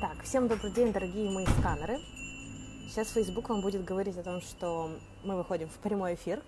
Так, 0.00 0.22
всем 0.22 0.46
добрый 0.46 0.70
день, 0.70 0.92
дорогие 0.92 1.28
мои 1.28 1.44
сканеры. 1.44 1.98
Сейчас 2.88 3.10
Facebook 3.10 3.48
вам 3.48 3.62
будет 3.62 3.84
говорить 3.84 4.16
о 4.16 4.22
том, 4.22 4.40
что 4.40 4.92
мы 5.24 5.36
выходим 5.36 5.68
в 5.68 5.76
прямой 5.78 6.14
эфир. 6.14 6.40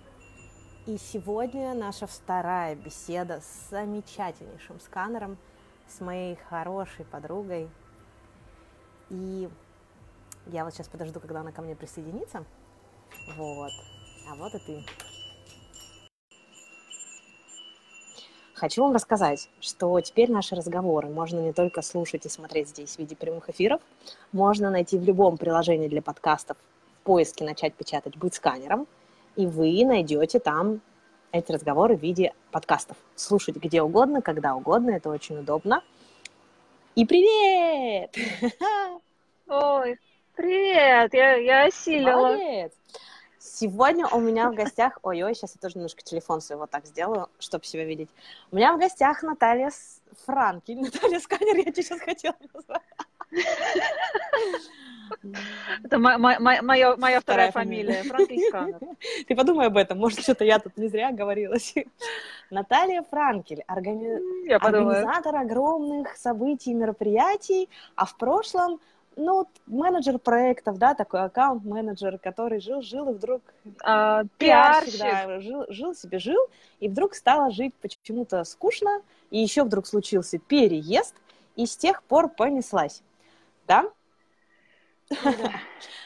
И 0.85 0.97
сегодня 0.97 1.73
наша 1.73 2.07
вторая 2.07 2.75
беседа 2.75 3.41
с 3.41 3.69
замечательнейшим 3.69 4.79
сканером, 4.79 5.37
с 5.89 5.99
моей 5.99 6.37
хорошей 6.47 7.03
подругой. 7.03 7.69
И 9.09 9.49
я 10.47 10.63
вот 10.63 10.73
сейчас 10.73 10.87
подожду, 10.87 11.19
когда 11.19 11.41
она 11.41 11.51
ко 11.51 11.61
мне 11.61 11.75
присоединится. 11.75 12.45
Вот. 13.35 13.71
А 14.29 14.35
вот 14.35 14.55
и 14.55 14.59
ты. 14.59 14.85
Хочу 18.61 18.83
вам 18.83 18.93
рассказать, 18.93 19.49
что 19.59 19.99
теперь 20.01 20.31
наши 20.31 20.53
разговоры 20.53 21.09
можно 21.09 21.39
не 21.39 21.51
только 21.51 21.81
слушать 21.81 22.27
и 22.27 22.29
смотреть 22.29 22.69
здесь 22.69 22.95
в 22.95 22.99
виде 22.99 23.15
прямых 23.15 23.49
эфиров, 23.49 23.81
можно 24.31 24.69
найти 24.69 24.99
в 24.99 25.03
любом 25.03 25.37
приложении 25.37 25.87
для 25.87 26.03
подкастов 26.03 26.57
в 26.99 27.03
поиске 27.03 27.43
«Начать 27.43 27.73
печатать. 27.73 28.17
Быть 28.17 28.35
сканером», 28.35 28.85
и 29.35 29.47
вы 29.47 29.83
найдете 29.83 30.37
там 30.37 30.79
эти 31.31 31.51
разговоры 31.51 31.97
в 31.97 32.03
виде 32.03 32.35
подкастов. 32.51 32.97
Слушать 33.15 33.55
где 33.55 33.81
угодно, 33.81 34.21
когда 34.21 34.53
угодно, 34.53 34.91
это 34.91 35.09
очень 35.09 35.39
удобно. 35.39 35.81
И 36.93 37.03
привет! 37.03 38.15
Ой, 39.47 39.97
привет! 40.35 41.11
Я, 41.15 41.33
я 41.37 41.65
осилила. 41.65 42.11
Молодец! 42.11 42.73
Сегодня 43.61 44.07
у 44.07 44.19
меня 44.19 44.49
в 44.49 44.55
гостях... 44.55 44.97
Ой-ой, 45.03 45.35
сейчас 45.35 45.53
я 45.53 45.61
тоже 45.61 45.75
немножко 45.75 46.01
телефон 46.01 46.41
свой 46.41 46.57
вот 46.57 46.71
так 46.71 46.87
сделаю, 46.87 47.29
чтобы 47.37 47.63
себя 47.63 47.85
видеть. 47.85 48.09
У 48.51 48.55
меня 48.55 48.73
в 48.73 48.79
гостях 48.79 49.21
Наталья 49.21 49.69
Франкель. 50.25 50.77
Наталья 50.81 51.19
Сканер, 51.19 51.57
я 51.57 51.71
тебе 51.71 51.83
сейчас 51.83 51.99
хотела 51.99 52.35
назвать. 52.55 52.81
Это 55.83 55.99
моя, 55.99 57.21
вторая 57.21 57.51
фамилия, 57.51 58.01
Франкель. 58.01 58.97
Ты 59.27 59.35
подумай 59.35 59.67
об 59.67 59.77
этом, 59.77 59.99
может, 59.99 60.21
что-то 60.21 60.43
я 60.43 60.57
тут 60.57 60.75
не 60.77 60.87
зря 60.87 61.11
говорила. 61.11 61.55
Наталья 62.49 63.03
Франкель, 63.11 63.63
органи... 63.67 64.55
организатор 64.55 65.35
огромных 65.35 66.17
событий, 66.17 66.73
мероприятий, 66.73 67.69
а 67.93 68.07
в 68.07 68.17
прошлом 68.17 68.79
ну, 69.15 69.47
менеджер 69.67 70.19
проектов, 70.19 70.77
да, 70.77 70.93
такой 70.93 71.21
аккаунт-менеджер, 71.21 72.17
который 72.19 72.59
жил, 72.59 72.81
жил 72.81 73.09
и 73.09 73.13
вдруг 73.13 73.41
а, 73.83 74.23
пиарщик, 74.37 74.99
да, 74.99 75.39
жил, 75.39 75.65
жил 75.69 75.95
себе, 75.95 76.19
жил, 76.19 76.41
и 76.79 76.87
вдруг 76.87 77.15
стало 77.15 77.51
жить 77.51 77.73
почему-то 77.75 78.43
скучно, 78.43 79.01
и 79.29 79.39
еще 79.39 79.63
вдруг 79.63 79.85
случился 79.87 80.37
переезд, 80.39 81.15
и 81.55 81.65
с 81.65 81.75
тех 81.75 82.03
пор 82.03 82.29
понеслась, 82.29 83.01
да? 83.67 83.89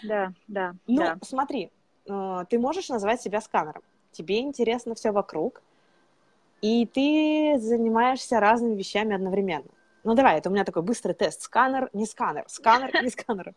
Да, 0.01 0.33
да, 0.47 0.75
Ну, 0.87 0.97
да. 0.97 1.17
смотри, 1.23 1.71
э, 2.07 2.45
ты 2.49 2.59
можешь 2.59 2.89
назвать 2.89 3.21
себя 3.21 3.41
сканером, 3.41 3.81
тебе 4.11 4.39
интересно 4.39 4.93
все 4.93 5.11
вокруг, 5.11 5.61
и 6.61 6.85
ты 6.85 7.59
занимаешься 7.59 8.39
разными 8.39 8.75
вещами 8.75 9.15
одновременно. 9.15 9.65
Ну 10.05 10.13
давай, 10.13 10.37
это 10.37 10.49
у 10.49 10.53
меня 10.53 10.63
такой 10.63 10.83
быстрый 10.83 11.13
тест. 11.13 11.41
Сканер, 11.41 11.89
не 11.91 12.05
сканер. 12.05 12.45
Сканер, 12.47 12.91
не 13.01 13.09
сканер. 13.09 13.53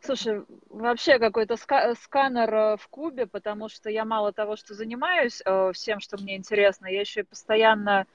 Слушай, 0.00 0.42
вообще 0.68 1.20
какой-то 1.20 1.54
ска- 1.54 1.94
сканер 1.94 2.52
э, 2.52 2.76
в 2.76 2.88
кубе, 2.88 3.28
потому 3.28 3.68
что 3.68 3.88
я 3.88 4.04
мало 4.04 4.32
того, 4.32 4.56
что 4.56 4.74
занимаюсь 4.74 5.40
э, 5.44 5.70
всем, 5.72 6.00
что 6.00 6.20
мне 6.20 6.36
интересно, 6.36 6.88
я 6.88 7.00
еще 7.00 7.20
и 7.20 7.22
постоянно 7.22 8.06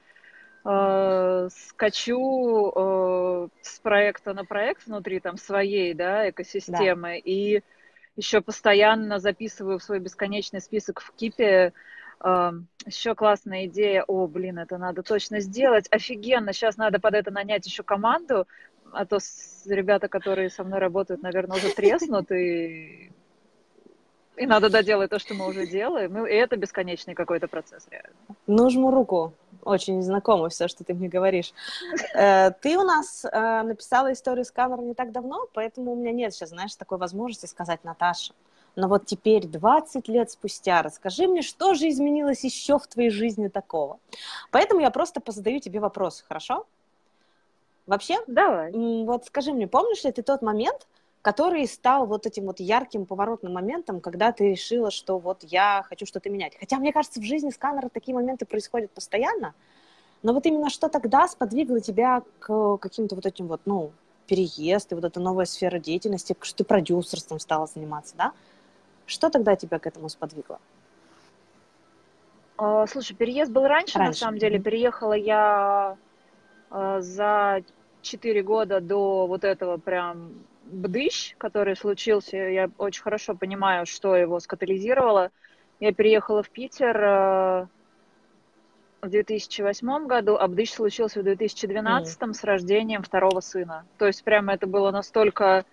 э, 0.66 1.48
скачу 1.50 2.74
э, 2.76 3.48
с 3.62 3.80
проекта 3.80 4.34
на 4.34 4.44
проект 4.44 4.86
внутри 4.86 5.22
там 5.22 5.38
своей, 5.38 5.94
да, 5.94 6.30
экосистемы, 6.30 7.08
да. 7.08 7.16
и 7.24 7.62
еще 8.18 8.42
постоянно 8.42 9.20
записываю 9.20 9.80
в 9.80 9.84
свой 9.84 10.00
бесконечный 10.00 10.60
список 10.60 11.00
в 11.00 11.14
Кипе 11.14 11.72
еще 12.23 13.16
классная 13.16 13.66
идея, 13.66 14.04
о, 14.08 14.28
блин, 14.28 14.60
это 14.60 14.78
надо 14.78 15.04
точно 15.04 15.39
сделать, 15.39 15.88
офигенно, 15.92 16.54
сейчас 16.54 16.78
надо 16.78 17.00
под 17.00 17.14
это 17.14 17.32
нанять 17.32 17.66
еще 17.66 17.83
команду, 17.83 18.48
а 18.92 19.05
то 19.05 19.20
ребята, 19.66 20.08
которые 20.08 20.50
со 20.50 20.64
мной 20.64 20.80
работают, 20.80 21.22
наверное, 21.22 21.58
уже 21.58 21.73
треснут, 21.73 22.32
и, 22.32 23.11
и 24.36 24.45
надо 24.45 24.70
доделать 24.70 25.10
то, 25.10 25.20
что 25.20 25.33
мы 25.33 25.48
уже 25.48 25.67
делаем, 25.67 26.26
и 26.26 26.33
это 26.33 26.55
бесконечный 26.58 27.14
какой-то 27.14 27.48
процесс, 27.48 27.88
реально. 27.92 28.16
Ну, 28.48 28.70
жму 28.70 28.92
руку. 28.92 29.34
Очень 29.64 30.02
знакомо 30.02 30.49
все, 30.49 30.67
что 30.67 30.84
ты 30.84 30.94
мне 30.94 31.10
говоришь. 31.10 31.54
Э, 32.16 32.52
ты 32.52 32.78
у 32.78 32.84
нас 32.84 33.26
э, 33.26 33.61
написала 33.64 34.14
историю 34.14 34.45
сканера 34.45 34.82
не 34.82 34.94
так 34.94 35.11
давно, 35.11 35.48
поэтому 35.54 35.92
у 35.92 35.95
меня 35.95 36.14
нет 36.14 36.34
сейчас, 36.34 36.49
знаешь, 36.49 36.76
такой 36.76 36.98
возможности 36.98 37.48
сказать, 37.48 37.84
Наташа, 37.84 38.34
но 38.77 38.88
вот 38.88 39.08
теперь, 39.08 39.48
20 39.48 40.08
лет 40.08 40.30
спустя, 40.30 40.83
расскажи 40.83 41.27
мне, 41.27 41.42
что 41.42 41.73
же 41.73 41.89
изменилось 41.89 42.43
еще 42.43 42.77
в 42.77 42.86
твоей 42.88 43.10
жизни 43.10 43.48
такого. 43.48 43.99
Поэтому 44.52 44.82
я 44.82 44.92
просто 44.92 45.20
позадаю 45.20 45.60
тебе 45.60 45.80
вопросы, 45.80 46.23
хорошо? 46.26 46.65
Вообще? 47.87 48.17
Давай. 48.27 48.71
Вот 49.04 49.26
скажи 49.26 49.52
мне, 49.52 49.67
помнишь 49.67 50.04
ли 50.04 50.11
ты 50.11 50.21
тот 50.21 50.43
момент, 50.43 50.87
который 51.23 51.67
стал 51.67 52.05
вот 52.05 52.27
этим 52.27 52.45
вот 52.45 52.60
ярким 52.60 53.08
поворотным 53.08 53.54
моментом, 53.54 53.99
когда 53.99 54.32
ты 54.32 54.52
решила, 54.52 54.92
что 54.92 55.17
вот 55.17 55.43
я 55.43 55.83
хочу 55.89 56.05
что-то 56.05 56.30
менять. 56.30 56.55
Хотя, 56.60 56.77
мне 56.77 56.93
кажется, 56.93 57.20
в 57.20 57.23
жизни 57.23 57.49
сканера 57.49 57.89
такие 57.89 58.14
моменты 58.14 58.45
происходят 58.45 58.92
постоянно, 58.92 59.55
но 60.21 60.33
вот 60.33 60.45
именно 60.45 60.70
что 60.70 60.87
тогда 60.87 61.27
сподвигло 61.27 61.80
тебя 61.82 62.21
к 62.39 62.77
каким-то 62.77 63.16
вот 63.16 63.26
этим 63.26 63.48
вот, 63.48 63.61
ну, 63.66 63.92
переезд 64.27 64.92
и 64.92 64.95
вот 64.95 65.04
эта 65.05 65.20
новая 65.20 65.45
сфера 65.45 65.80
деятельности, 65.80 66.36
что 66.42 66.58
ты 66.58 66.64
продюсерством 66.64 67.39
стала 67.39 67.66
заниматься, 67.66 68.14
да? 68.16 68.33
Что 69.08 69.30
тогда 69.30 69.56
тебя 69.56 69.80
к 69.80 69.88
этому 69.88 70.10
сподвигло? 70.10 70.60
А, 72.58 72.86
слушай, 72.88 73.16
переезд 73.16 73.52
был 73.52 73.66
раньше, 73.66 73.98
раньше. 73.98 74.10
на 74.10 74.14
самом 74.28 74.38
деле. 74.38 74.60
Переехала 74.60 75.14
я 75.14 75.98
а, 76.70 77.02
за 77.02 77.64
4 78.02 78.44
года 78.44 78.82
до 78.82 79.26
вот 79.26 79.46
этого 79.46 79.78
прям 79.78 80.34
бдыщ, 80.66 81.36
который 81.38 81.78
случился. 81.78 82.36
Я 82.36 82.70
очень 82.78 83.02
хорошо 83.02 83.34
понимаю, 83.34 83.86
что 83.86 84.16
его 84.16 84.40
скатализировало. 84.42 85.32
Я 85.80 85.94
переехала 85.94 86.44
в 86.44 86.50
Питер 86.50 86.98
а, 87.02 87.67
в 89.02 89.10
2008 89.10 90.08
году, 90.08 90.36
а 90.36 90.48
бдыщ 90.50 90.73
случился 90.73 91.22
в 91.22 91.23
2012 91.23 92.20
mm. 92.20 92.34
с 92.34 92.44
рождением 92.44 93.04
второго 93.04 93.40
сына. 93.40 93.86
То 93.98 94.08
есть 94.08 94.23
прямо 94.26 94.54
это 94.54 94.67
было 94.67 94.92
настолько 94.92 95.64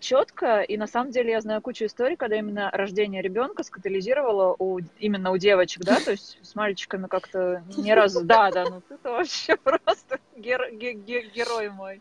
четко, 0.00 0.62
и 0.62 0.76
на 0.76 0.86
самом 0.86 1.10
деле 1.10 1.32
я 1.32 1.40
знаю 1.40 1.60
кучу 1.60 1.84
историй, 1.84 2.16
когда 2.16 2.36
именно 2.36 2.70
рождение 2.70 3.20
ребенка 3.20 3.62
скатализировало 3.64 4.56
у, 4.58 4.78
именно 4.98 5.30
у 5.30 5.36
девочек, 5.36 5.82
да, 5.84 6.00
то 6.00 6.12
есть 6.12 6.38
с 6.42 6.54
мальчиками 6.54 7.06
как-то 7.06 7.62
ни 7.76 7.90
разу, 7.90 8.24
да, 8.24 8.50
да, 8.50 8.64
ну 8.64 8.80
ты-то 8.80 9.10
вообще 9.12 9.56
просто 9.62 10.20
гер, 10.36 10.70
ге, 10.72 10.94
ге, 10.94 11.28
герой 11.28 11.68
мой. 11.68 12.00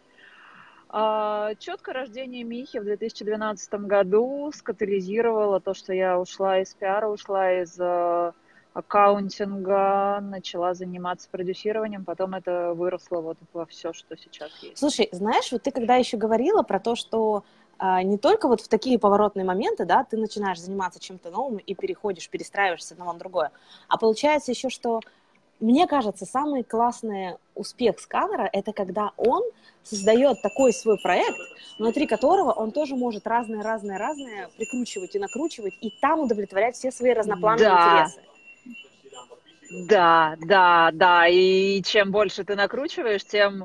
А, 0.89 1.55
четко 1.55 1.91
рождение 1.91 2.43
Михи 2.43 2.79
в 2.79 2.85
2012 2.85 3.73
году 3.81 4.51
скатализировало 4.55 5.59
то, 5.59 5.73
что 5.73 5.93
я 5.93 6.17
ушла 6.17 6.59
из 6.59 6.73
пиара, 6.73 7.07
ушла 7.07 7.61
из 7.61 7.77
uh, 7.77 8.33
аккаунтинга, 8.77 10.19
начала 10.21 10.75
заниматься 10.75 11.27
продюсированием, 11.31 12.05
потом 12.05 12.35
это 12.35 12.73
выросло 12.75 13.21
вот 13.21 13.37
во 13.51 13.65
все, 13.65 13.91
что 13.91 14.15
сейчас 14.15 14.51
есть. 14.61 14.77
Слушай, 14.77 15.09
знаешь, 15.11 15.51
вот 15.51 15.63
ты 15.63 15.71
когда 15.71 15.95
еще 15.95 16.15
говорила 16.17 16.61
про 16.61 16.79
то, 16.79 16.95
что 16.95 17.43
а, 17.79 18.03
не 18.03 18.19
только 18.19 18.47
вот 18.47 18.61
в 18.61 18.67
такие 18.67 18.99
поворотные 18.99 19.45
моменты, 19.45 19.85
да, 19.85 20.03
ты 20.03 20.15
начинаешь 20.15 20.61
заниматься 20.61 20.99
чем-то 20.99 21.31
новым 21.31 21.57
и 21.57 21.73
переходишь, 21.73 22.29
перестраиваешься 22.29 22.93
одного 22.93 23.13
на 23.13 23.19
другое, 23.19 23.51
а 23.87 23.97
получается 23.97 24.51
еще, 24.51 24.69
что 24.69 25.01
мне 25.59 25.87
кажется, 25.87 26.27
самый 26.27 26.63
классный 26.63 27.37
успех 27.55 27.99
сканера– 27.99 28.47
это 28.53 28.73
когда 28.73 29.13
он 29.17 29.41
создает 29.81 30.39
такой 30.43 30.71
свой 30.71 30.99
проект, 31.01 31.39
внутри 31.79 32.05
которого 32.05 32.51
он 32.51 32.71
тоже 32.71 32.95
может 32.95 33.25
разные-разные-разные 33.25 34.49
прикручивать 34.55 35.15
и 35.15 35.19
накручивать, 35.19 35.73
и 35.81 35.89
там 35.99 36.19
удовлетворять 36.19 36.75
все 36.75 36.91
свои 36.91 37.13
разноплановые 37.13 37.69
да. 37.69 38.03
интересы. 38.03 38.21
Да, 39.69 40.35
да, 40.39 40.91
да. 40.93 41.27
И 41.27 41.81
чем 41.83 42.11
больше 42.11 42.43
ты 42.43 42.55
накручиваешь, 42.55 43.25
тем 43.25 43.63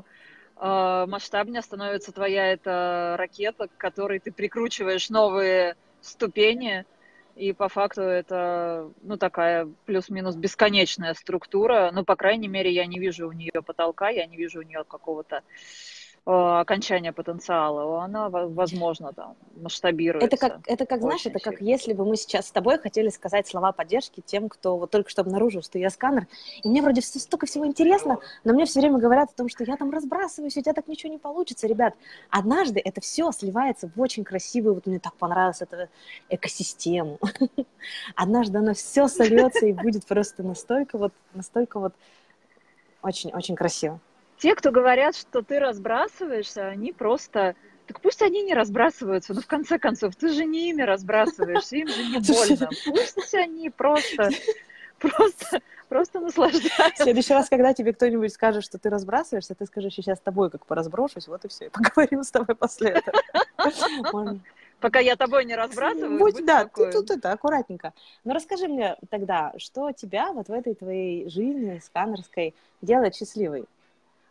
э, 0.57 1.05
масштабнее 1.07 1.61
становится 1.61 2.11
твоя 2.11 2.51
эта 2.53 3.15
ракета, 3.17 3.67
к 3.67 3.77
которой 3.77 4.19
ты 4.19 4.31
прикручиваешь 4.31 5.09
новые 5.09 5.75
ступени. 6.01 6.85
И 7.35 7.53
по 7.53 7.69
факту 7.69 8.01
это, 8.01 8.91
ну, 9.01 9.17
такая 9.17 9.67
плюс-минус 9.85 10.35
бесконечная 10.35 11.13
структура. 11.15 11.91
Ну, 11.93 12.03
по 12.05 12.15
крайней 12.15 12.47
мере, 12.47 12.71
я 12.71 12.85
не 12.85 12.99
вижу 12.99 13.27
у 13.27 13.31
нее 13.31 13.61
потолка, 13.65 14.09
я 14.09 14.27
не 14.27 14.37
вижу 14.37 14.59
у 14.59 14.63
нее 14.63 14.83
какого-то 14.87 15.37
Э, 15.37 16.02
окончания 16.25 17.11
потенциала, 17.11 18.01
она, 18.03 18.29
возможно, 18.29 19.11
там, 19.11 19.35
масштабируется. 19.57 20.25
Это 20.25 20.37
как, 20.37 20.61
это 20.67 20.85
как 20.85 21.01
знаешь, 21.01 21.25
это 21.25 21.39
как 21.39 21.59
если 21.59 21.91
бы 21.91 22.05
мы 22.05 22.15
сейчас 22.15 22.47
с 22.47 22.51
тобой 22.51 22.79
хотели 22.79 23.09
сказать 23.09 23.45
слова 23.45 23.73
поддержки 23.73 24.21
тем, 24.25 24.47
кто 24.47 24.77
вот 24.77 24.89
только 24.89 25.09
что 25.09 25.21
обнаружил, 25.21 25.61
что 25.61 25.77
я 25.79 25.89
сканер, 25.89 26.27
и 26.63 26.69
мне 26.69 26.81
вроде 26.81 27.01
столько 27.01 27.45
всего 27.45 27.67
интересно, 27.67 28.19
но 28.45 28.53
мне 28.53 28.65
все 28.65 28.79
время 28.79 28.99
говорят 28.99 29.31
о 29.31 29.33
том, 29.35 29.49
что 29.49 29.65
я 29.65 29.75
там 29.75 29.91
разбрасываюсь, 29.91 30.55
у 30.55 30.61
тебя 30.61 30.73
так 30.73 30.87
ничего 30.87 31.11
не 31.11 31.19
получится. 31.19 31.67
Ребят, 31.67 31.93
однажды 32.29 32.81
это 32.83 33.01
все 33.01 33.29
сливается 33.31 33.91
в 33.93 33.99
очень 33.99 34.23
красивую, 34.23 34.75
вот 34.75 34.85
мне 34.85 34.99
так 34.99 35.15
понравилось 35.15 35.61
это 35.61 35.89
экосистему. 36.29 37.19
Однажды 38.15 38.59
оно 38.59 38.73
все 38.73 39.09
сольется 39.09 39.65
и 39.65 39.73
будет 39.73 40.05
просто 40.05 40.41
настолько 40.41 40.97
вот, 40.97 41.11
настолько 41.33 41.79
вот 41.79 41.93
очень-очень 43.01 43.55
красиво. 43.55 43.99
Те, 44.43 44.55
кто 44.55 44.71
говорят, 44.71 45.15
что 45.15 45.41
ты 45.41 45.57
разбрасываешься, 45.57 46.67
они 46.67 46.91
просто... 46.91 47.55
Так 47.87 48.01
пусть 48.01 48.21
они 48.21 48.43
не 48.43 48.53
разбрасываются, 48.53 49.33
но 49.33 49.39
в 49.39 49.47
конце 49.47 49.79
концов, 49.79 50.17
ты 50.17 50.33
же 50.33 50.43
не 50.43 50.69
ими 50.71 50.81
разбрасываешься, 50.81 51.77
им 51.77 51.87
же 51.87 52.03
не 52.03 52.19
больно. 52.27 52.69
Пусть 52.85 53.35
они 53.35 53.69
просто, 53.69 54.31
просто, 54.99 55.61
просто 55.87 56.19
наслаждаются. 56.19 56.91
В 56.93 57.03
следующий 57.03 57.33
раз, 57.33 57.47
когда 57.47 57.73
тебе 57.73 57.93
кто-нибудь 57.93 58.33
скажет, 58.33 58.65
что 58.65 58.77
ты 58.77 58.89
разбрасываешься, 58.89 59.55
ты 59.55 59.65
скажешь, 59.65 59.93
сейчас 59.93 60.17
с 60.17 60.21
тобой 60.21 60.51
как 60.51 60.65
поразброшусь, 60.65 61.29
вот 61.29 61.45
и 61.45 61.47
все, 61.47 61.67
и 61.67 61.69
поговорим 61.69 62.21
с 62.25 62.31
тобой 62.31 62.53
после 62.57 62.89
этого. 62.89 63.21
Пока 64.81 64.99
я 64.99 65.15
тобой 65.15 65.45
не 65.45 65.55
разбрасываюсь, 65.55 66.19
будь, 66.19 66.35
будь 66.35 66.45
да, 66.45 66.65
ты 66.65 66.91
тут 66.91 67.11
это, 67.11 67.31
аккуратненько. 67.31 67.93
Но 68.25 68.33
расскажи 68.33 68.67
мне 68.67 68.97
тогда, 69.09 69.53
что 69.55 69.93
тебя 69.93 70.33
вот 70.33 70.49
в 70.49 70.51
этой 70.51 70.75
твоей 70.75 71.29
жизни 71.29 71.79
сканерской 71.81 72.53
делает 72.81 73.15
счастливой? 73.15 73.67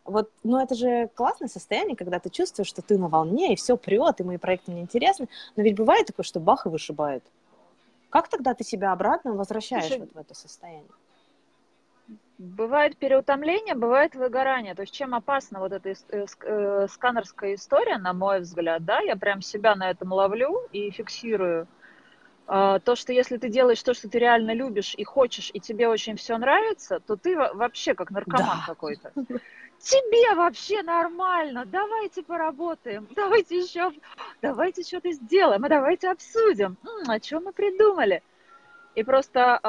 Вот, 0.05 0.29
ну 0.43 0.59
это 0.59 0.75
же 0.75 1.09
классное 1.15 1.47
состояние, 1.47 1.95
когда 1.95 2.19
ты 2.19 2.29
чувствуешь, 2.29 2.67
что 2.67 2.81
ты 2.81 2.97
на 2.97 3.07
волне, 3.07 3.53
и 3.53 3.55
все 3.55 3.77
прет, 3.77 4.19
и 4.19 4.23
мои 4.23 4.37
проекты 4.37 4.71
мне 4.71 4.81
интересны. 4.81 5.29
Но 5.55 5.63
ведь 5.63 5.75
бывает 5.75 6.07
такое, 6.07 6.25
что 6.25 6.39
бах 6.39 6.65
и 6.65 6.69
вышибает. 6.69 7.23
Как 8.09 8.27
тогда 8.27 8.53
ты 8.53 8.63
себя 8.63 8.91
обратно 8.91 9.33
возвращаешь 9.33 9.85
Слушай, 9.87 9.99
вот 10.01 10.13
в 10.13 10.17
это 10.17 10.35
состояние? 10.35 10.89
Бывает 12.37 12.97
переутомление, 12.97 13.75
бывает 13.75 14.15
выгорание. 14.15 14.75
То 14.75 14.81
есть 14.81 14.93
чем 14.93 15.15
опасна 15.15 15.59
вот 15.59 15.71
эта 15.71 15.89
э, 15.89 16.25
э, 16.41 16.87
сканерская 16.89 17.55
история, 17.55 17.97
на 17.97 18.13
мой 18.13 18.41
взгляд, 18.41 18.83
да, 18.83 18.99
я 18.99 19.15
прям 19.15 19.41
себя 19.41 19.75
на 19.75 19.89
этом 19.89 20.11
ловлю 20.11 20.67
и 20.73 20.91
фиксирую. 20.91 21.67
А, 22.45 22.79
то, 22.79 22.95
что 22.95 23.13
если 23.13 23.37
ты 23.37 23.49
делаешь 23.49 23.81
то, 23.81 23.93
что 23.93 24.09
ты 24.09 24.19
реально 24.19 24.53
любишь 24.53 24.93
и 24.97 25.03
хочешь, 25.03 25.49
и 25.53 25.59
тебе 25.59 25.87
очень 25.87 26.17
все 26.17 26.37
нравится, 26.37 26.99
то 26.99 27.15
ты 27.15 27.37
вообще 27.37 27.93
как 27.93 28.11
наркоман 28.11 28.57
да. 28.59 28.63
какой-то 28.67 29.13
тебе 29.83 30.33
вообще 30.35 30.81
нормально, 30.81 31.65
давайте 31.65 32.23
поработаем, 32.23 33.07
давайте 33.15 33.59
еще, 33.59 33.91
давайте 34.41 34.83
что-то 34.83 35.11
сделаем, 35.11 35.63
а 35.63 35.69
давайте 35.69 36.09
обсудим, 36.09 36.77
о 37.07 37.19
чем 37.19 37.45
мы 37.45 37.51
придумали. 37.51 38.23
И 38.95 39.03
просто 39.03 39.59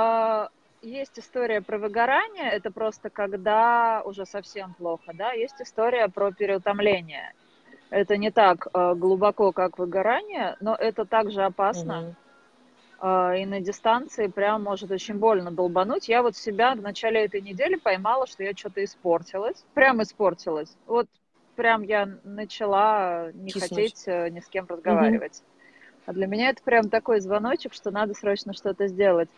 э, 0.83 0.87
есть 0.87 1.19
история 1.19 1.61
про 1.61 1.79
выгорание, 1.79 2.51
это 2.51 2.71
просто 2.71 3.11
когда 3.11 4.03
уже 4.05 4.25
совсем 4.25 4.75
плохо, 4.75 5.13
да, 5.15 5.33
есть 5.33 5.61
история 5.61 6.09
про 6.09 6.31
переутомление. 6.31 7.35
Это 7.91 8.17
не 8.17 8.31
так 8.31 8.69
э, 8.73 8.95
глубоко, 8.95 9.53
как 9.53 9.79
выгорание, 9.79 10.57
но 10.61 10.75
это 10.75 11.05
также 11.05 11.43
опасно. 11.43 11.93
Mm-hmm 11.93 12.15
а, 12.15 12.24
и 13.03 13.45
на 13.47 13.61
дистанции 13.61 14.29
прям 14.29 14.63
может 14.63 14.91
очень 14.91 15.17
больно 15.17 15.51
долбануть. 15.51 16.09
Я 16.09 16.23
вот 16.23 16.37
себя 16.37 16.75
в 16.75 16.81
начале 16.81 17.25
этой 17.25 17.41
недели 17.41 17.77
поймала, 17.77 18.27
что 18.27 18.43
я 18.43 18.53
что-то 18.55 18.83
испортилась. 18.83 19.65
Прям 19.75 20.03
испортилась. 20.03 20.75
Вот 20.87 21.07
прям 21.57 21.83
я 21.83 22.09
начала 22.25 23.31
не 23.33 23.51
Киснуть. 23.51 23.69
хотеть 23.69 24.03
э, 24.07 24.31
ни 24.31 24.41
с 24.41 24.47
кем 24.47 24.67
разговаривать. 24.69 25.39
Угу. 25.39 25.55
А 26.07 26.13
для 26.13 26.27
меня 26.27 26.51
это 26.51 26.63
прям 26.63 26.89
такой 26.89 27.21
звоночек, 27.21 27.75
что 27.75 27.91
надо 27.91 28.15
срочно 28.15 28.53
что-то 28.53 28.87
сделать. 28.87 29.29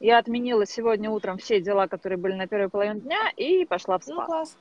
Я 0.00 0.18
отменила 0.18 0.66
сегодня 0.66 1.10
утром 1.10 1.38
все 1.38 1.60
дела, 1.60 1.86
которые 1.86 2.18
были 2.18 2.34
на 2.34 2.46
первой 2.46 2.68
половине 2.68 3.00
дня, 3.00 3.30
и 3.36 3.64
пошла 3.64 3.98
в 3.98 4.06
ну, 4.06 4.14
спа. 4.14 4.22
Ну, 4.22 4.26
класс. 4.26 4.56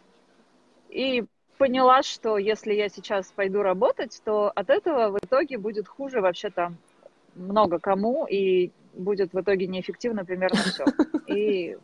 И 0.90 1.26
поняла, 1.58 2.04
что 2.04 2.38
если 2.38 2.74
я 2.74 2.90
сейчас 2.90 3.32
пойду 3.32 3.62
работать, 3.62 4.22
то 4.26 4.52
от 4.54 4.70
этого 4.70 5.10
в 5.10 5.18
итоге 5.24 5.58
будет 5.58 5.88
хуже 5.88 6.22
вообще 6.22 6.50
там 6.50 6.78
много 7.36 7.80
кому, 7.80 8.26
и 8.26 8.72
будет 8.94 9.34
в 9.34 9.40
итоге 9.40 9.68
неэффективно 9.68 10.26
примерно 10.26 10.60
все. 10.60 10.86
И 11.28 11.78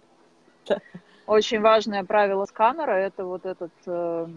очень 1.25 1.61
важное 1.61 2.03
правило 2.03 2.45
сканера– 2.45 2.91
это 2.93 3.25
вот 3.25 3.45
этот 3.45 3.71
э, 3.85 4.27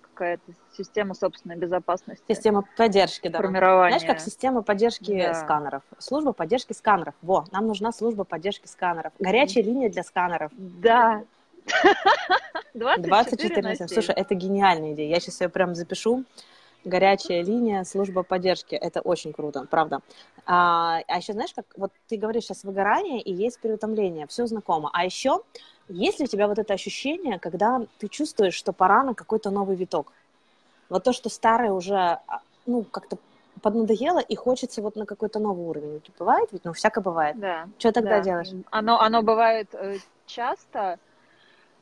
какая-то 0.00 0.52
система 0.76 1.14
собственной 1.14 1.56
безопасности. 1.56 2.24
Система 2.28 2.64
поддержки, 2.76 3.28
да. 3.28 3.38
Формирования. 3.38 3.98
Знаешь, 3.98 4.14
как 4.16 4.20
система 4.24 4.62
поддержки 4.62 5.18
да. 5.18 5.34
сканеров. 5.34 5.82
Служба 5.98 6.32
поддержки 6.32 6.72
сканеров. 6.72 7.14
Во, 7.22 7.44
нам 7.52 7.66
нужна 7.66 7.92
служба 7.92 8.24
поддержки 8.24 8.66
сканеров. 8.66 9.12
Горячая 9.18 9.64
линия 9.64 9.90
для 9.90 10.02
сканеров. 10.02 10.52
Да. 10.56 11.24
24, 12.74 13.08
24 13.08 13.62
на 13.62 13.76
7. 13.76 13.86
Слушай, 13.88 14.14
это 14.14 14.34
гениальная 14.34 14.92
идея. 14.92 15.08
Я 15.08 15.20
сейчас 15.20 15.40
ее 15.40 15.48
прям 15.48 15.74
запишу 15.74 16.24
горячая 16.84 17.42
линия, 17.42 17.84
служба 17.84 18.22
поддержки. 18.22 18.74
Это 18.74 19.00
очень 19.00 19.32
круто, 19.32 19.66
правда. 19.70 20.00
А, 20.46 21.00
а 21.08 21.16
еще, 21.16 21.32
знаешь, 21.32 21.52
как 21.54 21.66
вот 21.76 21.92
ты 22.08 22.16
говоришь 22.16 22.44
сейчас 22.44 22.64
выгорание 22.64 23.20
и 23.20 23.32
есть 23.32 23.60
переутомление, 23.60 24.26
все 24.26 24.46
знакомо. 24.46 24.90
А 24.92 25.04
еще 25.04 25.40
есть 25.88 26.18
ли 26.18 26.24
у 26.24 26.28
тебя 26.28 26.48
вот 26.48 26.58
это 26.58 26.74
ощущение, 26.74 27.38
когда 27.38 27.82
ты 27.98 28.08
чувствуешь, 28.08 28.54
что 28.54 28.72
пора 28.72 29.02
на 29.02 29.14
какой-то 29.14 29.50
новый 29.50 29.76
виток? 29.76 30.12
Вот 30.88 31.04
то, 31.04 31.12
что 31.12 31.28
старое 31.28 31.72
уже, 31.72 31.96
а, 31.96 32.40
ну, 32.66 32.84
как-то 32.84 33.18
поднадоело, 33.62 34.18
и 34.18 34.34
хочется 34.34 34.82
вот 34.82 34.96
на 34.96 35.06
какой-то 35.06 35.38
новый 35.38 35.66
уровень. 35.66 36.02
Бывает 36.18 36.48
ведь? 36.52 36.64
Ну, 36.64 36.72
всякое 36.72 37.00
бывает. 37.00 37.38
Да. 37.38 37.68
Что 37.78 37.92
тогда 37.92 38.18
да. 38.18 38.20
делаешь? 38.20 38.48
Оно, 38.70 39.00
оно 39.00 39.22
бывает 39.22 39.68
э, 39.74 39.96
часто, 40.26 40.98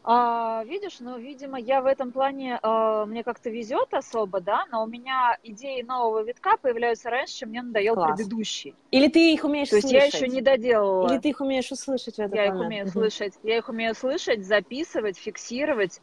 а, 0.05 0.65
видишь, 0.65 0.99
ну, 0.99 1.17
видимо, 1.17 1.59
я 1.61 1.81
в 1.81 1.87
этом 1.87 2.11
плане, 2.11 2.59
э, 2.61 3.05
мне 3.07 3.23
как-то 3.23 3.51
везет 3.51 3.95
особо, 3.95 4.41
да, 4.41 4.65
но 4.73 4.83
у 4.83 4.87
меня 4.87 5.39
идеи 5.45 5.83
нового 5.83 6.25
витка 6.25 6.57
появляются 6.57 7.09
раньше, 7.09 7.35
чем 7.35 7.51
мне 7.51 7.63
надоел 7.63 7.95
Класс. 7.95 8.17
предыдущий. 8.17 8.75
Или 8.91 9.09
ты 9.09 9.33
их 9.33 9.45
умеешь 9.45 9.69
То 9.69 9.81
слышать? 9.81 9.91
То 9.91 9.97
есть 10.05 10.15
я 10.15 10.19
еще 10.19 10.35
не 10.35 10.43
доделала. 10.43 11.09
Или 11.09 11.19
ты 11.19 11.29
их 11.29 11.41
умеешь 11.41 11.71
услышать 11.71 12.17
в 12.17 12.19
этот 12.19 12.35
Я 12.35 12.47
момент? 12.47 12.61
их 12.61 12.67
умею 12.67 12.87
слышать. 12.89 13.35
Я 13.45 13.59
их 13.59 13.69
умею 13.69 13.95
слышать, 13.95 14.45
записывать, 14.45 15.19
фиксировать, 15.19 16.01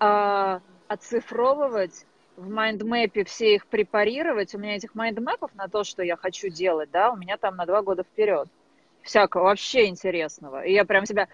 э, 0.00 0.60
оцифровывать, 0.88 2.06
в 2.36 2.48
майндмэпе 2.48 3.24
все 3.24 3.56
их 3.56 3.66
препарировать. 3.66 4.54
У 4.54 4.58
меня 4.58 4.76
этих 4.76 4.94
майндмэпов 4.94 5.54
на 5.54 5.68
то, 5.68 5.84
что 5.84 6.02
я 6.02 6.16
хочу 6.16 6.48
делать, 6.48 6.90
да, 6.90 7.10
у 7.12 7.16
меня 7.16 7.36
там 7.36 7.56
на 7.56 7.66
два 7.66 7.82
года 7.82 8.02
вперед 8.02 8.48
всякого 9.02 9.44
вообще 9.44 9.86
интересного. 9.86 10.64
И 10.64 10.72
я 10.72 10.84
прям 10.84 11.06
себя, 11.06 11.28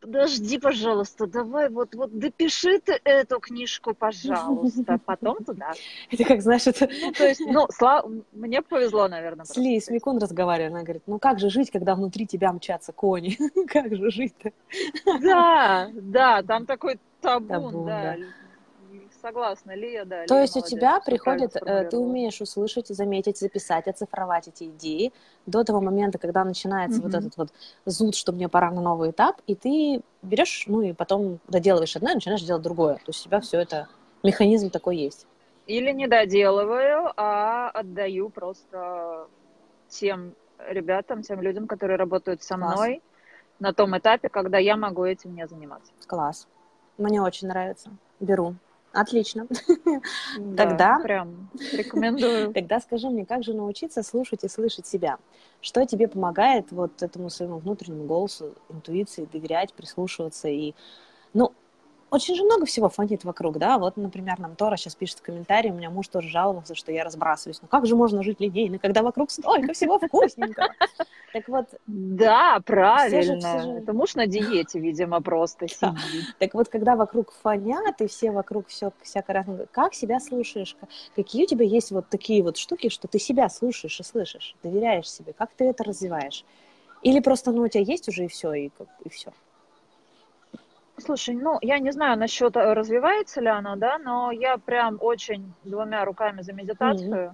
подожди, 0.00 0.58
пожалуйста, 0.58 1.26
давай 1.26 1.68
вот, 1.68 1.94
вот 1.94 2.18
допиши 2.18 2.78
ты 2.80 3.00
эту 3.04 3.40
книжку, 3.40 3.94
пожалуйста, 3.94 4.98
потом 5.04 5.44
туда. 5.44 5.72
Это 6.10 6.24
как, 6.24 6.42
знаешь, 6.42 6.66
это... 6.66 6.88
Ну, 7.00 7.12
то 7.12 7.26
есть, 7.26 7.40
ну, 7.40 7.66
слава... 7.70 8.10
мне 8.32 8.62
повезло, 8.62 9.08
наверное. 9.08 9.44
С 9.44 9.56
Ли 9.56 9.80
Смекун 9.80 10.18
разговаривали, 10.18 10.70
она 10.72 10.82
говорит, 10.82 11.02
ну 11.06 11.18
как 11.18 11.38
же 11.38 11.50
жить, 11.50 11.70
когда 11.70 11.94
внутри 11.94 12.26
тебя 12.26 12.52
мчатся 12.52 12.92
кони? 12.92 13.38
как 13.68 13.94
же 13.94 14.10
жить-то? 14.10 14.52
да, 15.20 15.90
да, 15.92 16.42
там 16.42 16.66
такой 16.66 16.98
табун, 17.20 17.48
табун 17.48 17.86
да. 17.86 18.02
да 18.02 18.16
согласна, 19.22 19.74
Лия, 19.74 20.04
да. 20.04 20.26
То 20.26 20.34
Лия 20.34 20.42
есть 20.42 20.54
молодец, 20.56 20.72
у 20.72 20.76
тебя 20.76 21.00
приходит, 21.00 21.56
э, 21.56 21.88
ты 21.88 21.96
умеешь 21.96 22.40
услышать, 22.40 22.88
заметить, 22.88 23.38
записать, 23.38 23.86
оцифровать 23.86 24.48
эти 24.48 24.64
идеи 24.64 25.12
до 25.46 25.64
того 25.64 25.80
момента, 25.80 26.18
когда 26.18 26.44
начинается 26.44 27.00
mm-hmm. 27.00 27.04
вот 27.04 27.14
этот 27.14 27.36
вот 27.36 27.48
зуд, 27.86 28.14
что 28.14 28.32
мне 28.32 28.48
пора 28.48 28.70
на 28.70 28.80
новый 28.80 29.10
этап, 29.10 29.40
и 29.46 29.54
ты 29.54 30.02
берешь, 30.22 30.64
ну 30.66 30.82
и 30.82 30.92
потом 30.92 31.38
доделываешь 31.48 31.96
одно 31.96 32.10
и 32.10 32.14
начинаешь 32.14 32.42
делать 32.42 32.62
другое. 32.62 32.96
То 32.96 33.08
есть 33.08 33.20
у 33.20 33.28
тебя 33.28 33.40
все 33.40 33.60
это, 33.60 33.88
механизм 34.22 34.70
такой 34.70 34.96
есть. 34.96 35.26
Или 35.66 35.92
не 35.92 36.08
доделываю, 36.08 37.12
а 37.16 37.70
отдаю 37.70 38.28
просто 38.30 39.28
тем 39.88 40.34
ребятам, 40.68 41.22
тем 41.22 41.40
людям, 41.40 41.66
которые 41.66 41.96
работают 41.96 42.42
со 42.42 42.56
Класс. 42.56 42.74
мной 42.74 43.02
на 43.60 43.72
том 43.72 43.96
этапе, 43.96 44.28
когда 44.28 44.58
я 44.58 44.76
могу 44.76 45.04
этим 45.04 45.34
не 45.34 45.46
заниматься. 45.46 45.92
Класс. 46.06 46.48
Мне 46.98 47.22
очень 47.22 47.48
нравится. 47.48 47.90
Беру. 48.20 48.56
Отлично. 48.92 49.46
Да, 50.36 50.66
Тогда 50.66 50.98
прям 51.02 51.48
рекомендую. 51.72 52.52
Тогда 52.54 52.80
скажи 52.80 53.08
мне, 53.08 53.24
как 53.24 53.42
же 53.42 53.54
научиться 53.54 54.02
слушать 54.02 54.44
и 54.44 54.48
слышать 54.48 54.86
себя? 54.86 55.18
Что 55.60 55.86
тебе 55.86 56.08
помогает 56.08 56.70
вот 56.72 57.02
этому 57.02 57.30
своему 57.30 57.58
внутреннему 57.58 58.04
голосу, 58.04 58.54
интуиции 58.68 59.28
доверять, 59.32 59.72
прислушиваться 59.72 60.48
и, 60.48 60.74
ну, 61.32 61.52
очень 62.12 62.34
же 62.34 62.44
много 62.44 62.66
всего 62.66 62.90
фонит 62.90 63.24
вокруг, 63.24 63.56
да, 63.56 63.78
вот, 63.78 63.96
например, 63.96 64.38
нам 64.38 64.54
Тора 64.54 64.76
сейчас 64.76 64.94
пишет 64.94 65.20
в 65.20 65.22
комментарии, 65.22 65.70
у 65.70 65.74
меня 65.74 65.88
муж 65.88 66.08
тоже 66.08 66.28
жаловался, 66.28 66.74
что 66.74 66.92
я 66.92 67.04
разбрасываюсь, 67.04 67.62
ну 67.62 67.68
как 67.68 67.86
же 67.86 67.96
можно 67.96 68.22
жить 68.22 68.38
линейно, 68.38 68.78
когда 68.78 69.02
вокруг 69.02 69.30
столько 69.30 69.72
всего 69.72 69.98
вкусненького? 69.98 70.68
Так 71.32 71.48
вот... 71.48 71.66
Да, 71.86 72.60
правильно. 72.66 73.78
Это 73.78 73.94
муж 73.94 74.14
на 74.14 74.26
диете, 74.26 74.78
видимо, 74.78 75.22
просто 75.22 75.66
сидит. 75.68 76.36
Так 76.38 76.52
вот, 76.52 76.68
когда 76.68 76.94
вокруг 76.94 77.32
фонят, 77.32 78.02
и 78.02 78.06
все 78.06 78.30
вокруг 78.30 78.68
все 78.68 78.92
всякое 79.00 79.32
разное, 79.36 79.66
как 79.72 79.94
себя 79.94 80.20
слушаешь? 80.20 80.76
Какие 81.16 81.44
у 81.44 81.46
тебя 81.46 81.64
есть 81.64 81.90
вот 81.90 82.10
такие 82.10 82.42
вот 82.42 82.58
штуки, 82.58 82.90
что 82.90 83.08
ты 83.08 83.18
себя 83.18 83.48
слушаешь 83.48 83.98
и 83.98 84.02
слышишь, 84.02 84.54
доверяешь 84.62 85.10
себе? 85.10 85.32
Как 85.32 85.54
ты 85.54 85.64
это 85.64 85.84
развиваешь? 85.84 86.44
Или 87.02 87.20
просто, 87.20 87.50
ну, 87.52 87.62
у 87.62 87.68
тебя 87.68 87.82
есть 87.82 88.08
уже 88.08 88.26
и 88.26 88.28
все, 88.28 88.52
и, 88.52 88.70
и 89.04 89.08
все? 89.08 89.32
Слушай, 90.98 91.34
ну, 91.34 91.58
я 91.62 91.78
не 91.78 91.90
знаю 91.90 92.18
насчет 92.18 92.56
э, 92.56 92.72
развивается 92.74 93.40
ли 93.40 93.48
оно, 93.48 93.76
да, 93.76 93.98
но 93.98 94.30
я 94.30 94.58
прям 94.58 94.98
очень 95.00 95.52
двумя 95.64 96.04
руками 96.04 96.42
за 96.42 96.52
медитацию, 96.52 97.10
mm-hmm. 97.10 97.32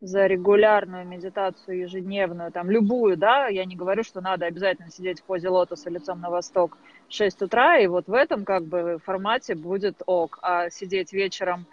за 0.00 0.26
регулярную 0.26 1.06
медитацию 1.06 1.78
ежедневную, 1.78 2.50
там, 2.50 2.70
любую, 2.70 3.16
да, 3.16 3.46
я 3.46 3.64
не 3.64 3.76
говорю, 3.76 4.02
что 4.02 4.20
надо 4.20 4.46
обязательно 4.46 4.90
сидеть 4.90 5.20
в 5.20 5.24
позе 5.24 5.48
лотоса 5.48 5.90
лицом 5.90 6.20
на 6.20 6.28
восток 6.28 6.76
в 7.08 7.12
6 7.12 7.42
утра, 7.42 7.78
и 7.78 7.86
вот 7.86 8.08
в 8.08 8.12
этом, 8.12 8.44
как 8.44 8.64
бы, 8.64 8.98
формате 9.04 9.54
будет 9.54 10.02
ок, 10.06 10.38
а 10.42 10.68
сидеть 10.68 11.12
вечером 11.12 11.66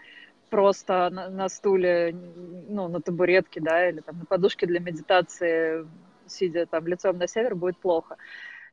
просто 0.54 1.10
на, 1.10 1.30
на 1.30 1.50
стуле, 1.50 2.16
ну, 2.70 2.88
на 2.88 3.02
табуретке, 3.02 3.60
да, 3.60 3.90
или 3.90 4.02
там 4.02 4.20
на 4.20 4.26
подушке 4.26 4.68
для 4.68 4.80
медитации, 4.80 5.88
сидя 6.28 6.68
там 6.68 6.86
лицом 6.86 7.18
на 7.18 7.28
север, 7.28 7.56
будет 7.56 7.78
плохо. 7.78 8.18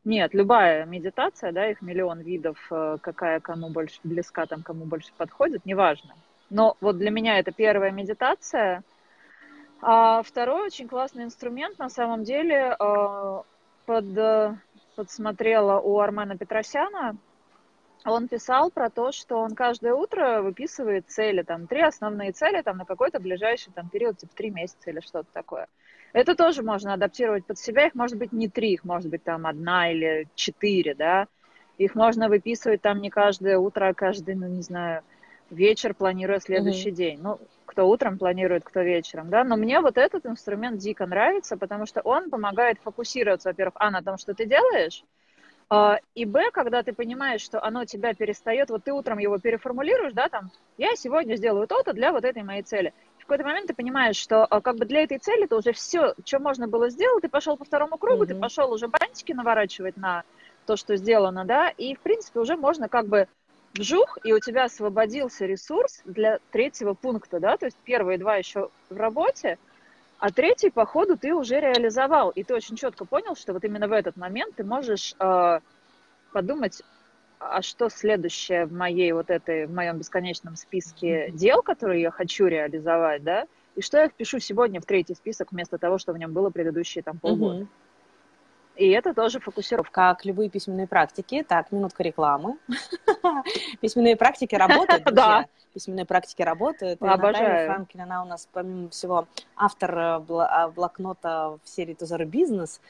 Нет, 0.05 0.33
любая 0.33 0.87
медитация, 0.87 1.53
да, 1.53 1.71
их 1.71 1.83
миллион 1.83 2.21
видов, 2.21 2.59
э, 2.71 2.97
какая 3.03 3.41
кому 3.41 3.69
больше 3.69 4.01
близка, 4.03 4.47
там 4.47 4.63
кому 4.63 4.87
больше 4.87 5.13
подходит, 5.17 5.67
неважно. 5.67 6.15
Но 6.49 6.77
вот 6.81 6.97
для 6.97 7.11
меня 7.11 7.39
это 7.39 7.53
первая 7.53 7.91
медитация. 7.91 8.83
А 9.83 10.23
второй 10.23 10.67
очень 10.67 10.89
классный 10.89 11.25
инструмент, 11.25 11.79
на 11.79 11.91
самом 11.91 12.25
деле, 12.25 12.77
э, 12.79 13.43
под, 13.85 14.57
подсмотрела 14.97 15.81
у 15.81 15.99
Армена 16.01 16.37
Петросяна. 16.37 17.17
Он 18.05 18.29
писал 18.29 18.71
про 18.71 18.89
то, 18.89 19.13
что 19.13 19.39
он 19.39 19.55
каждое 19.55 19.95
утро 19.95 20.41
выписывает 20.41 21.09
цели, 21.09 21.43
там, 21.43 21.67
три 21.67 21.83
основные 21.83 22.33
цели, 22.33 22.63
там, 22.63 22.79
на 22.79 22.85
какой-то 22.85 23.21
ближайший, 23.21 23.73
там, 23.73 23.89
период, 23.89 24.19
типа, 24.19 24.35
три 24.35 24.51
месяца 24.51 24.91
или 24.91 25.01
что-то 25.01 25.29
такое. 25.33 25.69
Это 26.13 26.35
тоже 26.35 26.63
можно 26.63 26.95
адаптировать 26.95 27.45
под 27.45 27.59
себя. 27.59 27.87
Их 27.87 27.95
может 27.95 28.17
быть 28.17 28.33
не 28.33 28.49
три, 28.49 28.73
их 28.73 28.85
может 28.85 29.11
быть 29.11 29.23
там 29.23 29.47
одна 29.47 29.93
или 29.93 30.27
четыре, 30.35 30.95
да. 30.95 31.27
Их 31.79 31.95
можно 31.95 32.29
выписывать 32.29 32.83
там 32.83 33.01
не 33.01 33.11
каждое 33.11 33.59
утро, 33.59 33.89
а 33.89 33.95
каждый, 33.95 34.35
ну, 34.35 34.49
не 34.49 34.63
знаю, 34.63 35.03
вечер, 35.51 35.95
планируя 35.95 36.41
следующий 36.41 36.91
mm-hmm. 36.91 36.95
день. 36.95 37.21
Ну, 37.23 37.39
кто 37.65 37.89
утром 37.89 38.19
планирует, 38.19 38.65
кто 38.65 38.81
вечером, 38.81 39.31
да. 39.31 39.45
Но 39.45 39.57
мне 39.57 39.81
вот 39.81 39.97
этот 39.97 40.27
инструмент 40.27 40.79
дико 40.79 41.07
нравится, 41.07 41.57
потому 41.57 41.87
что 41.87 42.01
он 42.01 42.29
помогает 42.29 42.79
фокусироваться, 42.83 43.51
во-первых, 43.51 43.75
а, 43.77 43.91
на 43.91 44.03
том, 44.03 44.19
что 44.19 44.35
ты 44.35 44.47
делаешь, 44.47 45.05
и 46.15 46.25
Б, 46.25 46.51
когда 46.51 46.83
ты 46.83 46.93
понимаешь, 46.93 47.41
что 47.41 47.63
оно 47.63 47.85
тебя 47.85 48.13
перестает, 48.13 48.71
вот 48.71 48.85
ты 48.85 48.93
утром 48.93 49.19
его 49.19 49.39
переформулируешь, 49.39 50.13
да, 50.13 50.29
там, 50.29 50.51
я 50.79 50.97
сегодня 50.97 51.37
сделаю 51.37 51.69
то-то 51.69 51.93
для 51.93 52.11
вот 52.13 52.25
этой 52.25 52.43
моей 52.43 52.63
цели 52.63 52.93
какой-то 53.31 53.45
момент 53.45 53.69
ты 53.69 53.75
понимаешь, 53.75 54.17
что 54.17 54.45
а, 54.45 54.61
как 54.61 54.75
бы 54.75 54.87
для 54.87 55.05
этой 55.05 55.19
цели 55.19 55.47
ты 55.47 55.55
уже 55.55 55.73
все, 55.73 56.15
что 56.25 56.41
можно 56.41 56.67
было 56.67 56.91
сделать, 56.91 57.23
ты 57.23 57.29
пошел 57.29 57.57
по 57.57 57.65
второму 57.65 57.97
кругу, 57.97 58.25
mm-hmm. 58.25 58.27
ты 58.27 58.35
пошел 58.35 58.73
уже 58.73 58.89
бантики 58.89 59.31
наворачивать 59.31 59.97
на 59.97 60.25
то, 60.67 60.77
что 60.77 60.97
сделано, 60.97 61.45
да, 61.45 61.69
и, 61.69 61.95
в 61.95 62.01
принципе, 62.01 62.41
уже 62.41 62.57
можно 62.57 62.89
как 62.89 63.07
бы 63.07 63.29
вжух, 63.75 64.19
и 64.25 64.33
у 64.33 64.41
тебя 64.41 64.65
освободился 64.65 65.47
ресурс 65.47 66.03
для 66.05 66.41
третьего 66.51 66.95
пункта, 66.95 67.39
да, 67.39 67.57
то 67.57 67.67
есть 67.67 67.77
первые 67.85 68.19
два 68.19 68.35
еще 68.35 68.71
в 68.89 68.97
работе, 68.97 69.59
а 70.21 70.31
третий, 70.31 70.71
по 70.71 70.85
ходу, 70.85 71.17
ты 71.17 71.35
уже 71.35 71.61
реализовал, 71.61 72.29
и 72.31 72.45
ты 72.45 72.55
очень 72.55 72.77
четко 72.77 73.07
понял, 73.07 73.35
что 73.35 73.55
вот 73.55 73.65
именно 73.65 73.89
в 73.89 73.93
этот 73.93 74.17
момент 74.17 74.55
ты 74.55 74.65
можешь 74.65 75.15
э, 75.19 75.61
подумать, 76.33 76.83
а 77.39 77.63
что 77.63 77.89
следующее 77.89 78.67
в 78.67 78.73
моей 78.73 79.13
вот 79.13 79.31
этой, 79.31 79.67
в 79.67 79.73
моем 79.73 79.99
бесконечном 79.99 80.57
списке 80.57 81.31
дел, 81.33 81.63
которые 81.63 82.03
я 82.03 82.11
хочу 82.11 82.47
реализовать, 82.47 83.23
да, 83.25 83.47
и 83.77 83.81
что 83.81 83.97
я 83.99 84.09
впишу 84.09 84.41
сегодня 84.41 84.81
в 84.83 84.85
третий 84.85 85.15
список 85.15 85.53
вместо 85.53 85.79
того, 85.79 85.97
что 85.97 86.13
в 86.13 86.19
нем 86.19 86.35
было 86.35 86.51
предыдущие 86.51 87.03
там 87.03 87.19
полгода. 87.19 87.67
И 88.81 88.89
это 88.89 89.13
тоже 89.13 89.41
фокусировка. 89.41 89.91
Как 89.93 90.25
любые 90.25 90.49
письменные 90.49 90.87
практики. 90.87 91.45
Так, 91.47 91.71
минутка 91.71 92.03
рекламы. 92.03 92.57
Письменные 93.83 94.17
практики 94.17 94.55
работают, 94.55 95.05
друзья. 95.05 95.47
Письменные 95.75 96.07
практики 96.07 96.41
работают. 96.41 97.03
Обожаю. 97.03 97.67
Франклин, 97.67 98.05
она 98.05 98.23
у 98.23 98.25
нас, 98.25 98.49
помимо 98.51 98.89
всего, 98.89 99.27
автор 99.55 99.99
э, 99.99 100.23
а, 100.31 100.69
блокнота 100.69 101.59
в 101.63 101.69
серии 101.69 101.95
Тузор 101.95 102.25
Бизнес 102.25 102.81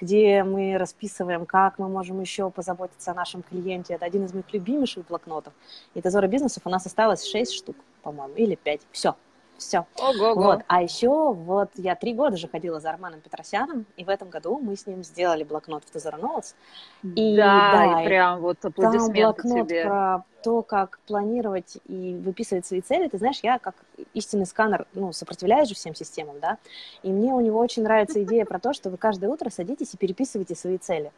где 0.00 0.44
мы 0.44 0.78
расписываем, 0.78 1.44
как 1.44 1.78
мы 1.78 1.86
можем 1.86 2.22
еще 2.22 2.48
позаботиться 2.48 3.10
о 3.10 3.14
нашем 3.14 3.42
клиенте. 3.42 3.92
Это 3.92 4.06
один 4.06 4.24
из 4.24 4.32
моих 4.32 4.50
любимейших 4.50 5.06
блокнотов. 5.06 5.52
И 5.92 6.00
Тезора 6.00 6.26
бизнесов 6.26 6.62
у 6.64 6.70
нас 6.70 6.86
осталось 6.86 7.22
6 7.26 7.52
штук, 7.52 7.76
по-моему, 8.00 8.32
или 8.34 8.54
5. 8.54 8.80
Все. 8.92 9.14
Все. 9.60 9.86
Ого-го. 9.98 10.42
Вот. 10.42 10.60
А 10.68 10.82
еще 10.82 11.32
вот 11.34 11.68
я 11.76 11.94
три 11.94 12.14
года 12.14 12.38
же 12.38 12.48
ходила 12.48 12.80
за 12.80 12.90
Арманом 12.90 13.20
Петросяном, 13.20 13.84
и 13.96 14.04
в 14.04 14.08
этом 14.08 14.30
году 14.30 14.58
мы 14.58 14.74
с 14.74 14.86
ним 14.86 15.04
сделали 15.04 15.44
блокнот 15.44 15.84
в 15.84 15.94
Notes. 15.94 16.54
И, 17.02 17.36
да, 17.36 17.72
да, 17.72 18.02
и 18.02 18.06
прям 18.06 18.40
вот 18.40 18.64
аплодисменты 18.64 19.20
там 19.20 19.34
блокнот 19.34 19.68
тебе. 19.68 19.84
про 19.84 20.24
то, 20.42 20.62
как 20.62 20.98
планировать 21.06 21.76
и 21.86 22.14
выписывать 22.24 22.64
свои 22.64 22.80
цели. 22.80 23.08
Ты 23.08 23.18
знаешь, 23.18 23.40
я 23.42 23.58
как 23.58 23.74
истинный 24.14 24.46
сканер, 24.46 24.86
ну, 24.94 25.12
сопротивляюсь 25.12 25.68
же 25.68 25.74
всем 25.74 25.94
системам, 25.94 26.40
да, 26.40 26.56
и 27.02 27.12
мне 27.12 27.34
у 27.34 27.40
него 27.40 27.58
очень 27.60 27.82
нравится 27.82 28.22
идея 28.22 28.46
про 28.46 28.58
то, 28.58 28.72
что 28.72 28.88
вы 28.88 28.96
каждое 28.96 29.28
утро 29.28 29.50
садитесь 29.50 29.92
и 29.92 29.98
переписываете 29.98 30.54
свои 30.54 30.78
цели 30.78 31.12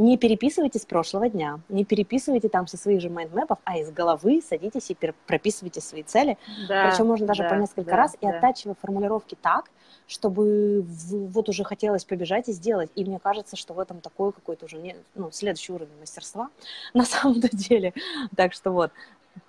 не 0.00 0.16
переписывайте 0.16 0.78
с 0.78 0.86
прошлого 0.86 1.28
дня, 1.28 1.60
не 1.68 1.84
переписывайте 1.84 2.48
там 2.48 2.66
со 2.66 2.76
своих 2.76 3.00
же 3.02 3.10
майндмэпов, 3.10 3.58
а 3.64 3.78
из 3.78 3.90
головы 3.90 4.40
садитесь 4.40 4.90
и 4.90 4.96
прописывайте 5.26 5.80
свои 5.80 6.02
цели. 6.02 6.38
Да, 6.68 6.88
Причем 6.88 7.06
можно 7.06 7.26
даже 7.26 7.42
да, 7.42 7.50
по 7.50 7.54
несколько 7.54 7.90
да, 7.90 7.96
раз 7.96 8.16
и 8.20 8.26
да. 8.26 8.36
оттачивая 8.36 8.76
формулировки 8.80 9.36
так, 9.40 9.70
чтобы 10.06 10.82
вот 10.82 11.48
уже 11.50 11.64
хотелось 11.64 12.04
побежать 12.04 12.48
и 12.48 12.52
сделать. 12.52 12.90
И 12.94 13.04
мне 13.04 13.18
кажется, 13.18 13.56
что 13.56 13.74
в 13.74 13.78
этом 13.78 14.00
такой 14.00 14.32
какой-то 14.32 14.64
уже 14.64 14.78
не, 14.78 14.96
ну, 15.14 15.30
следующий 15.32 15.72
уровень 15.72 15.98
мастерства 16.00 16.48
на 16.94 17.04
самом 17.04 17.40
деле. 17.40 17.92
Так 18.34 18.54
что 18.54 18.70
вот. 18.70 18.92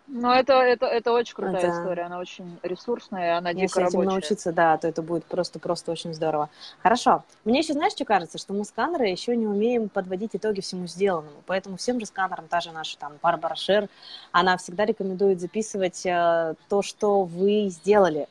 Ну, 0.07 0.31
это, 0.31 0.53
это, 0.53 0.86
это 0.86 1.13
очень 1.13 1.36
крутая 1.36 1.62
да. 1.62 1.69
история, 1.69 2.03
она 2.03 2.19
очень 2.19 2.60
ресурсная, 2.63 3.38
она 3.38 3.51
Если 3.51 3.67
дико 3.67 3.79
этим 3.79 4.00
рабочая. 4.00 4.10
научиться, 4.10 4.51
да, 4.51 4.77
то 4.77 4.88
это 4.88 5.01
будет 5.01 5.25
просто-просто 5.25 5.91
очень 5.91 6.13
здорово. 6.13 6.50
Хорошо. 6.83 7.24
Мне 7.45 7.60
еще, 7.60 7.74
знаешь, 7.74 7.93
что 7.93 8.05
кажется, 8.05 8.38
что 8.38 8.53
мы 8.53 8.65
сканеры 8.65 9.07
еще 9.07 9.36
не 9.36 9.48
умеем 9.48 9.89
подводить 9.89 10.31
итоги 10.33 10.62
всему 10.62 10.88
сделанному, 10.88 11.38
поэтому 11.45 11.77
всем 11.77 12.00
же 12.00 12.05
сканерам, 12.05 12.48
та 12.48 12.60
же 12.60 12.71
наша 12.71 12.98
там 12.98 13.13
Барбара 13.21 13.55
Шер, 13.55 13.88
она 14.31 14.57
всегда 14.57 14.86
рекомендует 14.86 15.39
записывать 15.39 16.05
э, 16.05 16.55
то, 16.67 16.81
что 16.81 17.24
вы 17.24 17.69
сделали, 17.69 18.27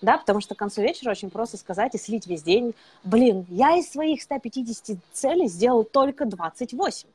да, 0.00 0.18
потому 0.18 0.40
что 0.40 0.54
к 0.54 0.58
концу 0.58 0.82
вечера 0.82 1.10
очень 1.10 1.30
просто 1.30 1.56
сказать 1.56 1.94
и 1.94 1.98
слить 1.98 2.26
весь 2.26 2.42
день, 2.42 2.74
блин, 3.02 3.46
я 3.48 3.76
из 3.76 3.90
своих 3.90 4.22
150 4.22 4.98
целей 5.12 5.48
сделал 5.48 5.84
только 5.84 6.24
28. 6.26 7.08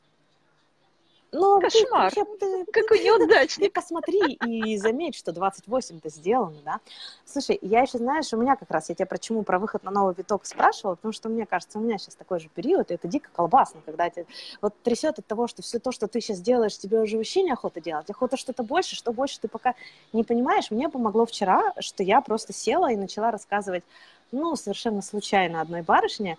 Ну, 1.32 1.60
Кошмар. 1.60 2.12
Ты, 2.12 2.24
ты, 2.40 2.64
Какой 2.72 3.04
неудачник. 3.04 3.66
Ты 3.66 3.70
посмотри 3.70 4.32
и 4.34 4.76
заметь, 4.78 5.14
что 5.14 5.32
28-то 5.32 6.08
сделано, 6.08 6.56
да. 6.64 6.80
Слушай, 7.24 7.58
я 7.62 7.82
еще, 7.82 7.98
знаешь, 7.98 8.32
у 8.32 8.36
меня 8.36 8.56
как 8.56 8.70
раз, 8.70 8.88
я 8.88 8.94
тебя 8.94 9.06
почему 9.06 9.42
про 9.42 9.58
выход 9.58 9.84
на 9.84 9.90
новый 9.90 10.14
виток 10.16 10.44
спрашивала, 10.44 10.96
потому 10.96 11.12
что 11.12 11.28
мне 11.28 11.46
кажется, 11.46 11.78
у 11.78 11.82
меня 11.82 11.98
сейчас 11.98 12.16
такой 12.16 12.40
же 12.40 12.48
период, 12.48 12.90
и 12.90 12.94
это 12.94 13.06
дико 13.06 13.30
колбасно, 13.32 13.80
когда 13.84 14.10
тебя 14.10 14.24
вот 14.60 14.74
трясет 14.82 15.18
от 15.18 15.26
того, 15.26 15.46
что 15.46 15.62
все 15.62 15.78
то, 15.78 15.92
что 15.92 16.08
ты 16.08 16.20
сейчас 16.20 16.40
делаешь, 16.40 16.76
тебе 16.76 17.00
уже 17.00 17.16
вообще 17.16 17.42
неохота 17.42 17.80
делать, 17.80 18.10
охота 18.10 18.36
что-то 18.36 18.62
больше, 18.62 18.96
что 18.96 19.12
больше 19.12 19.40
ты 19.40 19.48
пока 19.48 19.74
не 20.12 20.24
понимаешь. 20.24 20.70
Мне 20.70 20.88
помогло 20.88 21.26
вчера, 21.26 21.72
что 21.78 22.02
я 22.02 22.20
просто 22.20 22.52
села 22.52 22.90
и 22.92 22.96
начала 22.96 23.30
рассказывать, 23.30 23.84
ну, 24.32 24.54
совершенно 24.56 25.02
случайно 25.02 25.60
одной 25.60 25.82
барышне, 25.82 26.38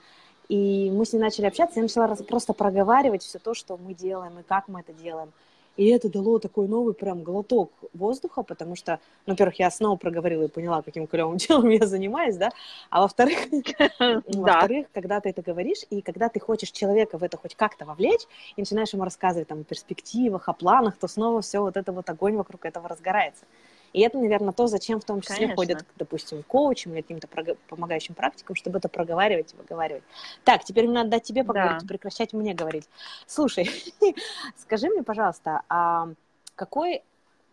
и 0.51 0.91
мы 0.91 1.05
с 1.05 1.13
ней 1.13 1.19
начали 1.19 1.45
общаться, 1.45 1.79
я 1.79 1.83
начала 1.83 2.13
просто 2.27 2.51
проговаривать 2.51 3.23
все 3.23 3.39
то, 3.39 3.53
что 3.53 3.77
мы 3.77 3.93
делаем 3.93 4.37
и 4.37 4.43
как 4.43 4.67
мы 4.67 4.81
это 4.81 4.91
делаем. 4.91 5.31
И 5.77 5.87
это 5.87 6.09
дало 6.09 6.39
такой 6.39 6.67
новый 6.67 6.93
прям 6.93 7.23
глоток 7.23 7.71
воздуха, 7.93 8.43
потому 8.43 8.75
что, 8.75 8.99
ну, 9.25 9.31
во-первых, 9.31 9.59
я 9.59 9.71
снова 9.71 9.95
проговорила 9.95 10.43
и 10.43 10.47
поняла, 10.49 10.81
каким 10.81 11.07
клевым 11.07 11.37
делом 11.37 11.69
я 11.69 11.87
занимаюсь, 11.87 12.35
да, 12.35 12.49
а 12.89 12.99
во-вторых, 12.99 13.37
во-вторых, 13.99 14.87
когда 14.93 15.21
ты 15.21 15.29
это 15.29 15.41
говоришь, 15.41 15.85
и 15.89 16.01
когда 16.01 16.27
ты 16.27 16.41
хочешь 16.41 16.71
человека 16.71 17.17
в 17.17 17.23
это 17.23 17.37
хоть 17.37 17.55
как-то 17.55 17.85
вовлечь, 17.85 18.27
и 18.57 18.61
начинаешь 18.61 18.91
ему 18.91 19.05
рассказывать 19.05 19.47
там 19.47 19.61
о 19.61 19.63
перспективах, 19.63 20.49
о 20.49 20.53
планах, 20.53 20.97
то 20.97 21.07
снова 21.07 21.41
все 21.41 21.61
вот 21.61 21.77
это 21.77 21.93
вот 21.93 22.09
огонь 22.09 22.35
вокруг 22.35 22.65
этого 22.65 22.89
разгорается. 22.89 23.45
И 23.93 24.01
это, 24.01 24.17
наверное, 24.17 24.53
то, 24.53 24.67
зачем 24.67 24.99
в 24.99 25.03
том 25.03 25.21
числе 25.21 25.47
Конечно. 25.47 25.55
ходят, 25.55 25.85
допустим, 25.97 26.43
коучам 26.43 26.93
или 26.93 27.01
каким-то 27.01 27.27
помогающим 27.67 28.15
практикам, 28.15 28.55
чтобы 28.55 28.79
это 28.79 28.87
проговаривать 28.87 29.53
и 29.53 29.57
выговаривать. 29.57 30.03
Так, 30.45 30.63
теперь 30.63 30.85
мне 30.85 30.93
надо 30.93 31.09
дать 31.09 31.23
тебе 31.23 31.43
поговорить, 31.43 31.81
да. 31.81 31.87
прекращать 31.87 32.31
мне 32.33 32.53
говорить. 32.53 32.87
Слушай, 33.27 33.69
скажи 34.57 34.87
мне, 34.89 35.03
пожалуйста, 35.03 35.63
а 35.67 36.09
какой 36.55 37.03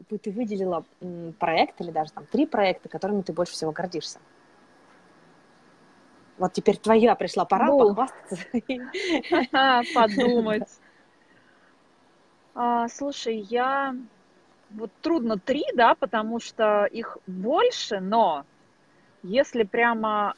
бы 0.08 0.18
ты 0.18 0.30
выделила 0.30 0.84
проект 1.40 1.80
или 1.80 1.90
даже 1.90 2.12
там 2.12 2.24
три 2.26 2.46
проекта, 2.46 2.88
которыми 2.88 3.22
ты 3.22 3.32
больше 3.32 3.52
всего 3.52 3.72
гордишься? 3.72 4.20
Вот 6.38 6.52
теперь 6.52 6.76
твоя 6.76 7.16
пришла 7.16 7.44
пора 7.44 7.66
ну, 7.66 7.78
похвастаться. 7.78 8.36
Подумать. 9.94 10.68
А, 12.54 12.88
слушай, 12.88 13.38
я... 13.38 13.96
Вот 14.70 14.90
трудно 15.02 15.38
три, 15.38 15.64
да, 15.74 15.94
потому 15.94 16.40
что 16.40 16.84
их 16.84 17.18
больше, 17.26 18.00
но 18.00 18.44
если 19.22 19.62
прямо 19.62 20.34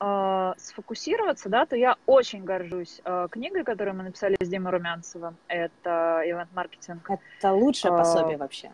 э, 0.00 0.52
сфокусироваться, 0.56 1.48
да, 1.48 1.64
то 1.66 1.76
я 1.76 1.96
очень 2.06 2.44
горжусь 2.44 3.00
э, 3.04 3.28
книгой, 3.30 3.64
которую 3.64 3.96
мы 3.96 4.02
написали 4.04 4.36
с 4.40 4.48
Димой 4.48 4.72
Румянцевым. 4.72 5.36
Это 5.48 6.22
ивент-маркетинг. 6.24 7.08
Это 7.38 7.52
лучшее 7.52 7.92
пособие 7.92 8.36
вообще 8.36 8.70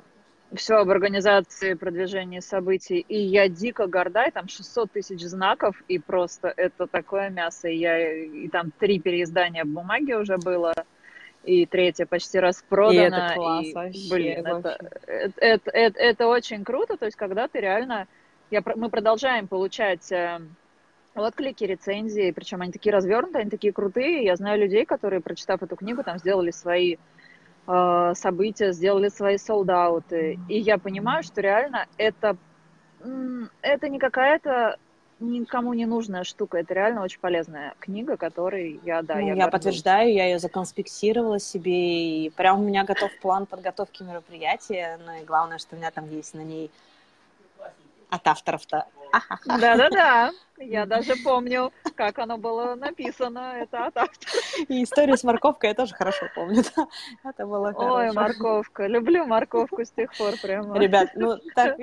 все 0.54 0.76
об 0.76 0.90
организации 0.90 1.74
продвижения 1.74 2.40
событий, 2.40 3.00
и 3.00 3.18
я 3.18 3.48
дико 3.48 3.86
горда, 3.86 4.24
и 4.24 4.30
там 4.30 4.48
600 4.48 4.92
тысяч 4.92 5.20
знаков, 5.22 5.82
и 5.88 5.98
просто 5.98 6.52
это 6.56 6.86
такое 6.86 7.30
мясо, 7.30 7.68
и, 7.68 7.76
я, 7.76 8.24
и 8.24 8.48
там 8.48 8.70
три 8.78 8.98
переиздания 8.98 9.64
в 9.64 9.68
бумаге 9.68 10.16
уже 10.16 10.38
было, 10.38 10.72
и 11.44 11.66
третье 11.66 12.06
почти 12.06 12.38
распродано. 12.38 13.00
И 13.00 13.04
это 13.04 13.34
класс 13.34 13.66
и, 13.66 13.72
вообще. 13.74 14.10
Блин, 14.10 14.42
вообще. 14.42 14.76
Это, 15.06 15.34
это, 15.38 15.70
это, 15.70 15.98
это 15.98 16.26
очень 16.28 16.64
круто, 16.64 16.96
то 16.96 17.06
есть 17.06 17.16
когда 17.16 17.48
ты 17.48 17.60
реально... 17.60 18.06
Я, 18.50 18.62
мы 18.76 18.88
продолжаем 18.88 19.46
получать 19.46 20.10
э, 20.10 20.40
отклики, 21.14 21.64
рецензии, 21.64 22.30
причем 22.30 22.62
они 22.62 22.72
такие 22.72 22.94
развернутые, 22.94 23.42
они 23.42 23.50
такие 23.50 23.74
крутые. 23.74 24.24
Я 24.24 24.36
знаю 24.36 24.58
людей, 24.58 24.86
которые, 24.86 25.20
прочитав 25.20 25.62
эту 25.62 25.76
книгу, 25.76 26.02
там 26.02 26.18
сделали 26.18 26.50
свои 26.50 26.96
Э, 27.70 28.14
события, 28.14 28.72
сделали 28.72 29.10
свои 29.10 29.36
солдаты. 29.36 30.38
И 30.48 30.58
я 30.58 30.78
понимаю, 30.78 31.22
что 31.22 31.42
реально 31.42 31.86
это, 31.98 32.38
это 33.60 33.88
не 33.90 33.98
какая-то 33.98 34.78
никому 35.20 35.74
не 35.74 35.86
нужная 35.86 36.24
штука. 36.24 36.58
Это 36.58 36.74
реально 36.74 37.02
очень 37.02 37.20
полезная 37.20 37.74
книга, 37.80 38.16
которой 38.16 38.80
я, 38.84 39.02
да, 39.02 39.16
ну, 39.16 39.28
я, 39.28 39.34
я 39.34 39.48
подтверждаю, 39.48 40.12
я 40.12 40.26
ее 40.26 40.38
законспектировала 40.38 41.38
себе, 41.38 42.26
и 42.26 42.30
прям 42.30 42.60
у 42.60 42.64
меня 42.64 42.84
готов 42.84 43.10
план 43.20 43.46
подготовки 43.46 44.02
мероприятия, 44.02 44.98
ну 45.04 45.20
и 45.20 45.24
главное, 45.24 45.58
что 45.58 45.74
у 45.74 45.78
меня 45.78 45.90
там 45.90 46.08
есть 46.10 46.34
на 46.34 46.42
ней 46.42 46.70
от 48.10 48.26
авторов-то 48.26 48.86
да-да-да. 49.44 50.32
Я 50.60 50.86
даже 50.86 51.14
помню, 51.22 51.72
как 51.94 52.18
оно 52.18 52.36
было 52.36 52.74
написано. 52.74 53.54
Это 53.60 53.86
от 53.86 53.96
автора. 53.96 54.32
И 54.66 54.82
историю 54.82 55.16
с 55.16 55.22
морковкой 55.22 55.70
я 55.70 55.74
тоже 55.74 55.94
хорошо 55.94 56.26
помню. 56.34 56.64
Это 57.24 57.46
было 57.46 57.72
Ой, 57.76 58.10
морковка. 58.12 58.88
Люблю 58.88 59.24
морковку 59.24 59.84
с 59.84 59.90
тех 59.90 60.16
пор 60.16 60.34
прямо. 60.42 60.76
Ребят, 60.76 61.10
ну 61.14 61.38
так... 61.54 61.76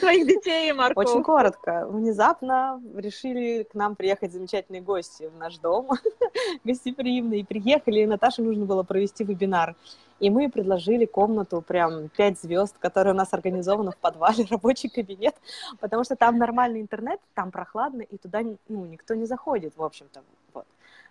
Твоих 0.00 0.26
детей 0.26 0.70
и 0.70 0.72
морковку. 0.72 1.08
Очень 1.08 1.22
коротко. 1.22 1.86
Внезапно 1.88 2.82
решили 2.96 3.62
к 3.62 3.74
нам 3.74 3.94
приехать 3.94 4.32
замечательные 4.32 4.82
гости 4.82 5.30
в 5.32 5.38
наш 5.38 5.58
дом. 5.58 5.90
Гостеприимные. 6.64 7.44
Приехали, 7.44 8.00
и 8.00 8.06
Наташе 8.06 8.42
нужно 8.42 8.64
было 8.64 8.82
провести 8.82 9.22
вебинар. 9.22 9.76
И 10.20 10.30
мы 10.30 10.48
предложили 10.48 11.04
комнату, 11.04 11.60
прям 11.60 12.08
пять 12.08 12.40
звезд, 12.40 12.76
которая 12.78 13.14
у 13.14 13.16
нас 13.16 13.32
организована 13.32 13.90
в 13.90 13.96
подвале, 13.96 14.46
рабочий 14.50 14.88
кабинет, 14.88 15.34
потому 15.80 16.04
что 16.04 16.16
там 16.16 16.38
нормальный 16.38 16.80
интернет, 16.80 17.20
там 17.34 17.50
прохладно, 17.50 18.02
и 18.02 18.16
туда 18.16 18.40
ну, 18.68 18.86
никто 18.86 19.14
не 19.14 19.26
заходит, 19.26 19.76
в 19.76 19.82
общем-то. 19.82 20.22
Вот. 20.54 20.66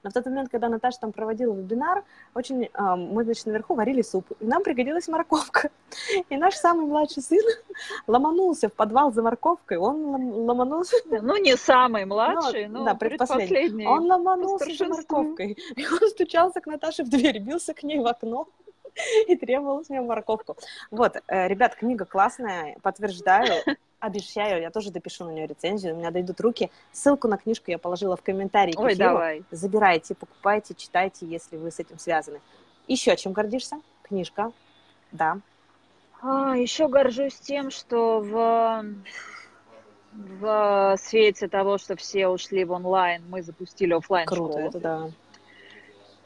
Но 0.05 0.11
в 0.11 0.13
тот 0.13 0.25
момент, 0.25 0.49
когда 0.49 0.69
Наташа 0.69 0.99
там 0.99 1.11
проводила 1.11 1.53
вебинар, 1.55 2.03
очень, 2.35 2.65
э, 2.65 2.95
мы, 2.95 3.23
значит, 3.23 3.47
наверху 3.47 3.73
варили 3.73 4.03
суп, 4.03 4.25
и 4.39 4.45
нам 4.45 4.61
пригодилась 4.61 5.07
морковка. 5.07 5.71
И 6.29 6.37
наш 6.37 6.55
самый 6.55 6.85
младший 6.85 7.23
сын 7.23 7.43
ломанулся 8.07 8.69
в 8.69 8.73
подвал 8.73 9.11
за 9.11 9.23
морковкой, 9.23 9.77
он 9.77 10.45
ломанулся... 10.45 10.95
Ну, 11.09 11.37
не 11.37 11.57
самый 11.57 12.05
младший, 12.05 12.67
но, 12.67 12.79
но 12.79 12.85
да, 12.85 12.93
предпоследний. 12.93 13.87
Он 13.87 14.05
ломанулся 14.05 14.71
за 14.75 14.85
морковкой. 14.85 15.57
И 15.75 15.87
он 15.87 16.09
стучался 16.09 16.61
к 16.61 16.67
Наташе 16.67 17.03
в 17.03 17.09
дверь, 17.09 17.39
бился 17.39 17.73
к 17.73 17.81
ней 17.81 17.99
в 17.99 18.05
окно. 18.05 18.47
и 19.27 19.35
требовал 19.35 19.83
с 19.83 19.89
меня 19.89 20.01
морковку. 20.01 20.57
Вот, 20.91 21.17
э, 21.27 21.47
ребят, 21.47 21.75
книга 21.75 22.05
классная, 22.05 22.77
подтверждаю, 22.81 23.63
обещаю, 23.99 24.61
я 24.61 24.71
тоже 24.71 24.91
допишу 24.91 25.25
на 25.25 25.31
нее 25.31 25.47
рецензию, 25.47 25.95
у 25.95 25.97
меня 25.97 26.11
дойдут 26.11 26.39
руки. 26.41 26.71
Ссылку 26.91 27.27
на 27.27 27.37
книжку 27.37 27.71
я 27.71 27.77
положила 27.77 28.15
в 28.15 28.21
комментарии 28.21 28.73
Ой, 28.77 28.95
давай. 28.95 29.43
Забирайте, 29.51 30.15
покупайте, 30.15 30.73
читайте, 30.75 31.25
если 31.25 31.57
вы 31.57 31.71
с 31.71 31.79
этим 31.79 31.99
связаны. 31.99 32.41
Еще 32.87 33.15
чем 33.15 33.33
гордишься? 33.33 33.77
Книжка, 34.03 34.51
да. 35.11 35.39
А, 36.21 36.55
еще 36.55 36.87
горжусь 36.87 37.35
тем, 37.35 37.71
что 37.71 38.19
в 38.19 38.85
в 40.17 40.95
свете 40.97 41.49
того, 41.49 41.77
что 41.77 41.97
все 41.97 42.29
ушли 42.29 42.63
в 42.63 42.71
онлайн, 42.71 43.21
мы 43.27 43.43
запустили 43.43 43.93
офлайн 43.93 44.25
школу. 44.25 44.53
Круто, 44.53 44.59
это 44.59 44.79
да. 44.79 45.09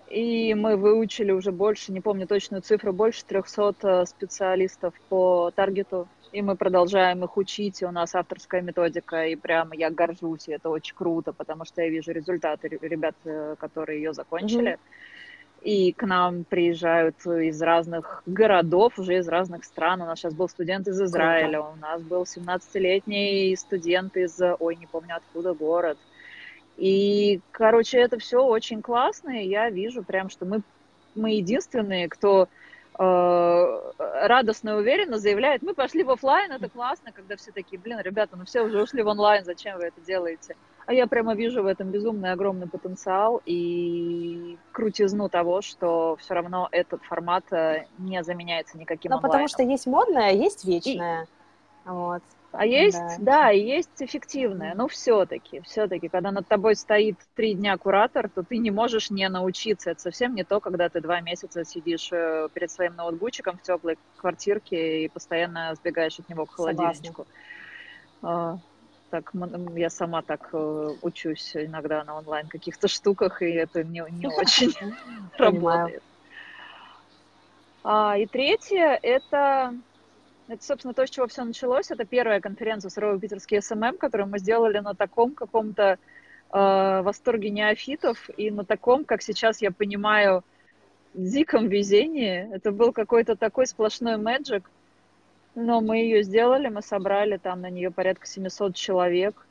И 0.10 0.56
мы 0.56 0.76
выучили 0.76 1.32
уже 1.32 1.52
больше, 1.52 1.92
не 1.92 2.02
помню 2.02 2.26
точную 2.26 2.62
цифру, 2.62 2.92
больше 2.94 3.24
300 3.26 3.76
э, 3.84 4.06
специалистов 4.06 4.94
по 5.08 5.52
таргету. 5.56 6.08
И 6.32 6.42
мы 6.42 6.56
продолжаем 6.56 7.24
их 7.24 7.38
учить, 7.38 7.82
и 7.82 7.86
у 7.86 7.92
нас 7.92 8.16
авторская 8.16 8.62
методика, 8.62 9.26
и 9.26 9.36
прямо 9.36 9.76
я 9.76 9.90
горжусь, 9.90 10.48
и 10.48 10.52
это 10.52 10.70
очень 10.70 10.96
круто, 10.96 11.32
потому 11.32 11.66
что 11.66 11.82
я 11.82 11.90
вижу 11.90 12.12
результаты 12.12 12.68
ребят, 12.68 13.16
э, 13.26 13.56
которые 13.60 14.02
ее 14.02 14.14
закончили. 14.14 14.74
Mm-hmm. 14.74 14.80
И 15.62 15.92
к 15.92 16.04
нам 16.08 16.44
приезжают 16.44 17.18
из 17.26 17.62
разных 17.62 18.24
городов, 18.26 18.98
уже 18.98 19.18
из 19.18 19.28
разных 19.28 19.66
стран. 19.66 20.02
У 20.02 20.06
нас 20.06 20.20
сейчас 20.20 20.34
был 20.34 20.48
студент 20.48 20.88
из 20.88 21.02
Израиля, 21.02 21.60
Круто. 21.60 21.74
у 21.74 21.76
нас 21.76 22.02
был 22.02 22.24
17-летний 22.24 23.56
студент 23.58 24.16
из, 24.16 24.40
ой, 24.60 24.76
не 24.76 24.88
помню 24.88 25.18
откуда 25.18 25.54
город. 25.54 25.98
И, 26.80 27.42
короче, 27.52 28.00
это 28.00 28.18
все 28.20 28.42
очень 28.42 28.82
классно, 28.82 29.32
и 29.32 29.48
я 29.48 29.70
вижу 29.70 30.02
прям, 30.02 30.30
что 30.30 30.46
мы, 30.46 30.62
мы 31.14 31.32
единственные, 31.32 32.08
кто 32.08 32.48
э, 32.98 33.92
радостно 33.98 34.70
и 34.70 34.74
уверенно 34.74 35.18
заявляет, 35.18 35.62
мы 35.62 35.74
пошли 35.74 36.04
в 36.04 36.10
офлайн, 36.10 36.54
это 36.54 36.70
классно, 36.70 37.12
когда 37.12 37.36
все 37.36 37.52
такие, 37.52 37.78
блин, 37.78 38.00
ребята, 38.02 38.38
ну 38.38 38.46
все 38.46 38.62
уже 38.62 38.82
ушли 38.82 39.04
в 39.04 39.08
онлайн, 39.08 39.44
зачем 39.44 39.78
вы 39.78 39.88
это 39.88 40.00
делаете? 40.00 40.56
А 40.86 40.94
я 40.94 41.06
прямо 41.06 41.36
вижу 41.36 41.64
в 41.64 41.66
этом 41.66 41.92
безумный 41.92 42.32
огромный 42.32 42.68
потенциал 42.68 43.42
и 43.46 44.58
крутизну 44.72 45.28
того, 45.28 45.62
что 45.62 46.16
все 46.16 46.34
равно 46.34 46.70
этот 46.72 47.04
формат 47.04 47.44
э, 47.52 47.88
не 47.98 48.24
заменяется 48.24 48.78
никаким 48.78 49.12
Ну, 49.12 49.20
потому 49.20 49.50
что 49.50 49.64
есть 49.64 49.86
модное, 49.86 50.30
а 50.30 50.32
есть 50.32 50.64
вечное. 50.64 51.24
И... 51.24 51.90
Вот. 51.90 52.24
А 52.52 52.66
есть, 52.66 52.98
да, 52.98 53.18
да 53.20 53.52
и 53.52 53.62
есть 53.62 54.02
эффективное. 54.02 54.74
Но 54.74 54.88
все-таки, 54.88 55.62
все-таки, 55.62 56.08
когда 56.08 56.32
над 56.32 56.48
тобой 56.48 56.76
стоит 56.76 57.18
три 57.36 57.54
дня 57.54 57.78
куратор, 57.78 58.28
то 58.30 58.44
ты 58.44 58.58
не 58.58 58.72
можешь 58.72 59.12
не 59.12 59.30
научиться. 59.30 59.92
Это 59.92 60.02
совсем 60.02 60.34
не 60.34 60.44
то, 60.44 60.60
когда 60.60 60.90
ты 60.90 61.00
два 61.00 61.22
месяца 61.22 61.64
сидишь 61.64 62.10
э, 62.12 62.48
перед 62.54 62.72
своим 62.72 62.96
ноутбучиком 62.96 63.58
в 63.58 63.62
теплой 63.62 64.00
квартирке 64.18 65.06
и 65.06 65.10
постоянно 65.10 65.76
сбегаешь 65.76 66.18
от 66.18 66.28
него 66.28 66.48
к 66.48 66.56
холодильнику. 66.56 67.28
А, 68.24 68.58
так, 69.12 69.32
я 69.76 69.90
сама 69.92 70.24
так 70.24 70.50
э, 70.52 70.90
учусь 71.04 71.56
иногда 71.56 72.04
на 72.04 72.18
онлайн 72.18 72.48
каких-то 72.48 72.88
штуках, 72.88 73.44
и 73.44 73.52
это 73.52 73.84
не, 73.84 74.04
не 74.10 74.28
очень 74.38 74.74
работает. 75.38 76.02
А, 77.84 78.18
и 78.18 78.26
третье 78.26 79.00
это 79.02 79.76
это, 80.50 80.64
собственно, 80.64 80.94
то, 80.96 81.06
с 81.06 81.10
чего 81.12 81.28
все 81.28 81.44
началось. 81.44 81.92
Это 81.92 82.06
первая 82.06 82.42
конференция 82.42 82.90
«Суровый 82.90 83.20
питерский 83.20 83.62
SMM», 83.62 83.98
которую 83.98 84.30
мы 84.30 84.40
сделали 84.40 84.80
на 84.80 84.96
таком 84.96 85.36
каком-то 85.36 86.00
э, 86.52 87.02
восторге 87.02 87.52
неофитов 87.52 88.30
и 88.36 88.50
на 88.50 88.66
таком, 88.66 89.06
как 89.06 89.22
сейчас 89.22 89.62
я 89.62 89.72
понимаю, 89.72 90.44
диком 91.14 91.68
везении. 91.68 92.52
Это 92.52 92.72
был 92.72 92.92
какой-то 92.94 93.36
такой 93.36 93.68
сплошной 93.68 94.18
magic. 94.18 94.70
Но 95.54 95.82
мы 95.82 95.98
ее 95.98 96.24
сделали, 96.24 96.68
мы 96.70 96.82
собрали 96.82 97.38
там 97.38 97.62
на 97.62 97.70
нее 97.70 97.92
порядка 97.92 98.26
700 98.26 98.76
человек. 98.76 99.46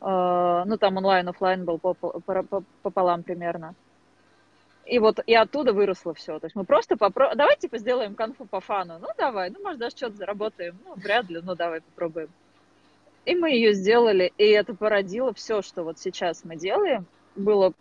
Э, 0.00 0.62
ну, 0.64 0.78
там 0.78 0.96
онлайн, 0.96 1.28
офлайн 1.28 1.66
был 1.66 1.78
пополам 1.78 3.22
примерно. 3.22 3.74
И 4.86 4.98
вот 4.98 5.20
и 5.26 5.34
оттуда 5.34 5.72
выросло 5.72 6.12
все. 6.14 6.38
То 6.38 6.46
есть 6.46 6.56
мы 6.56 6.64
просто 6.64 6.96
попробуем, 6.96 7.38
давай 7.38 7.56
типа 7.56 7.78
сделаем 7.78 8.14
конфу 8.14 8.44
по 8.46 8.60
фану. 8.60 8.98
Ну 9.00 9.08
давай, 9.16 9.50
ну 9.50 9.62
может 9.62 9.78
даже 9.78 9.96
что-то 9.96 10.16
заработаем. 10.16 10.76
Ну 10.84 10.94
вряд 10.94 11.28
ли, 11.30 11.40
ну 11.42 11.54
давай 11.54 11.80
попробуем. 11.80 12.28
И 13.24 13.36
мы 13.36 13.50
ее 13.50 13.72
сделали, 13.72 14.32
и 14.36 14.44
это 14.44 14.74
породило 14.74 15.32
все, 15.32 15.62
что 15.62 15.84
вот 15.84 15.98
сейчас 15.98 16.44
мы 16.44 16.56
делаем, 16.56 17.06
было 17.36 17.72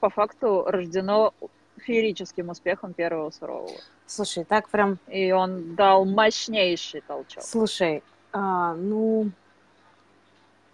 по 0.00 0.10
факту 0.10 0.64
рождено 0.66 1.32
феерическим 1.78 2.50
успехом 2.50 2.92
первого 2.92 3.30
сурового. 3.30 3.80
Слушай, 4.06 4.44
так 4.44 4.68
прям... 4.68 4.98
И 5.08 5.32
он 5.32 5.74
дал 5.74 6.04
мощнейший 6.04 7.00
толчок. 7.00 7.42
Слушай, 7.42 8.02
А, 8.32 8.74
ну, 8.74 9.30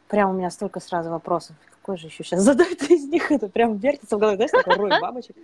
прям 0.08 0.30
у 0.30 0.32
меня 0.34 0.50
столько 0.50 0.80
сразу 0.80 1.10
вопросов. 1.10 1.54
Какой 1.82 1.98
же 1.98 2.06
еще 2.06 2.22
сейчас 2.22 2.42
задать 2.42 2.80
из 2.90 3.08
них? 3.08 3.32
Это 3.32 3.48
прям 3.48 3.76
вертится 3.76 4.16
в 4.16 4.20
голове, 4.20 4.36
знаешь, 4.36 4.52
такой 4.52 4.76
рой 4.76 4.90
бабочек. 5.00 5.34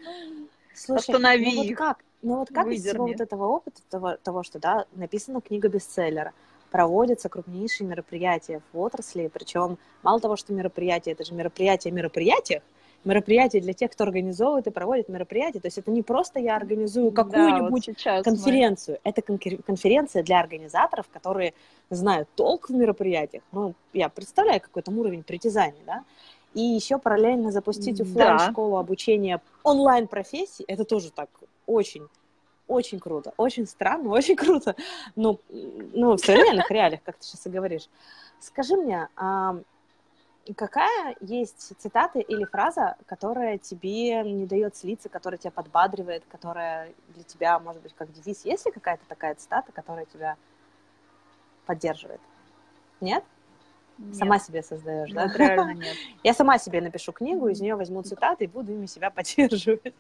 Слушай, 0.73 1.11
Останови 1.11 1.45
ну 1.45 1.65
вот 1.65 1.77
как, 1.77 1.99
ну 2.23 2.37
вот 2.37 2.49
как 2.55 2.69
из 2.69 2.85
всего 2.85 3.09
вот 3.09 3.21
этого 3.21 3.47
опыта, 3.47 3.81
того, 3.91 4.17
того, 4.23 4.45
что, 4.45 4.61
да, 4.61 4.87
написана 4.95 5.41
книга 5.41 5.69
бестселлера, 5.69 6.33
проводятся 6.71 7.29
крупнейшие 7.29 7.89
мероприятия 7.89 8.61
в 8.73 8.79
отрасли, 8.79 9.29
причем 9.35 9.79
мало 10.05 10.21
того, 10.21 10.37
что 10.37 10.53
мероприятия, 10.53 11.11
это 11.11 11.25
же 11.25 11.35
мероприятия 11.35 11.91
мероприятиях, 11.91 12.63
мероприятия 13.09 13.61
для 13.61 13.73
тех, 13.73 13.91
кто 13.91 14.05
организовывает 14.05 14.67
и 14.67 14.71
проводит 14.71 15.09
мероприятия. 15.09 15.61
То 15.61 15.67
есть 15.69 15.79
это 15.79 15.91
не 15.91 16.03
просто 16.03 16.39
я 16.39 16.57
организую 16.57 17.11
какую-нибудь 17.11 17.91
да, 18.05 18.17
вот 18.17 18.25
конференцию, 18.25 18.99
мы... 19.03 19.11
это 19.11 19.23
конференция 19.23 20.23
для 20.23 20.39
организаторов, 20.39 21.09
которые 21.09 21.55
знают 21.89 22.29
толк 22.35 22.69
в 22.69 22.75
мероприятиях. 22.75 23.43
Ну, 23.51 23.75
я 23.95 24.11
представляю 24.11 24.61
какой 24.61 24.83
там 24.83 24.99
уровень 24.99 25.23
притязаний, 25.23 25.81
да. 25.87 26.05
И 26.53 26.61
еще 26.61 26.99
параллельно 26.99 27.51
запустить 27.51 28.01
офлайн 28.01 28.39
школу 28.51 28.75
да. 28.75 28.81
обучения 28.81 29.41
онлайн-профессий, 29.63 30.65
это 30.69 30.85
тоже 30.85 31.11
так 31.11 31.31
очень 31.67 32.07
очень 32.67 33.01
круто, 33.01 33.33
очень 33.39 33.67
странно, 33.67 34.11
очень 34.13 34.37
круто, 34.37 34.77
ну, 35.17 35.41
ну 35.95 36.17
в 36.17 36.19
современных 36.19 36.71
реалиях, 36.71 37.03
как 37.03 37.17
ты 37.17 37.25
сейчас 37.25 37.47
и 37.47 37.51
говоришь. 37.51 37.89
Скажи 38.41 38.77
мне, 38.77 39.09
а 39.17 39.57
какая 40.55 41.17
есть 41.21 41.75
цитата 41.79 42.19
или 42.19 42.45
фраза, 42.45 42.97
которая 43.07 43.59
тебе 43.59 44.23
не 44.23 44.47
дает 44.47 44.77
слиться, 44.77 45.09
которая 45.09 45.39
тебя 45.39 45.51
подбадривает, 45.51 46.25
которая 46.29 46.93
для 47.09 47.25
тебя, 47.25 47.59
может 47.59 47.83
быть, 47.83 47.95
как 47.95 48.13
девиз? 48.13 48.45
Есть 48.45 48.67
ли 48.67 48.73
какая-то 48.73 49.05
такая 49.09 49.35
цитата, 49.35 49.73
которая 49.73 50.07
тебя 50.07 50.37
поддерживает? 51.67 52.21
Нет? 53.01 53.25
Нет. 53.99 54.17
Сама 54.17 54.39
себе 54.39 54.63
создаешь, 54.63 55.11
да? 55.13 55.27
реально 55.35 55.75
нет. 55.75 55.97
Я 56.23 56.33
сама 56.33 56.59
себе 56.59 56.81
напишу 56.81 57.13
книгу, 57.13 57.49
из 57.49 57.61
нее 57.61 57.75
возьму 57.75 58.03
цитаты 58.03 58.45
и 58.45 58.47
буду 58.47 58.73
ими 58.73 58.87
себя 58.87 59.11
поддерживать. 59.15 59.93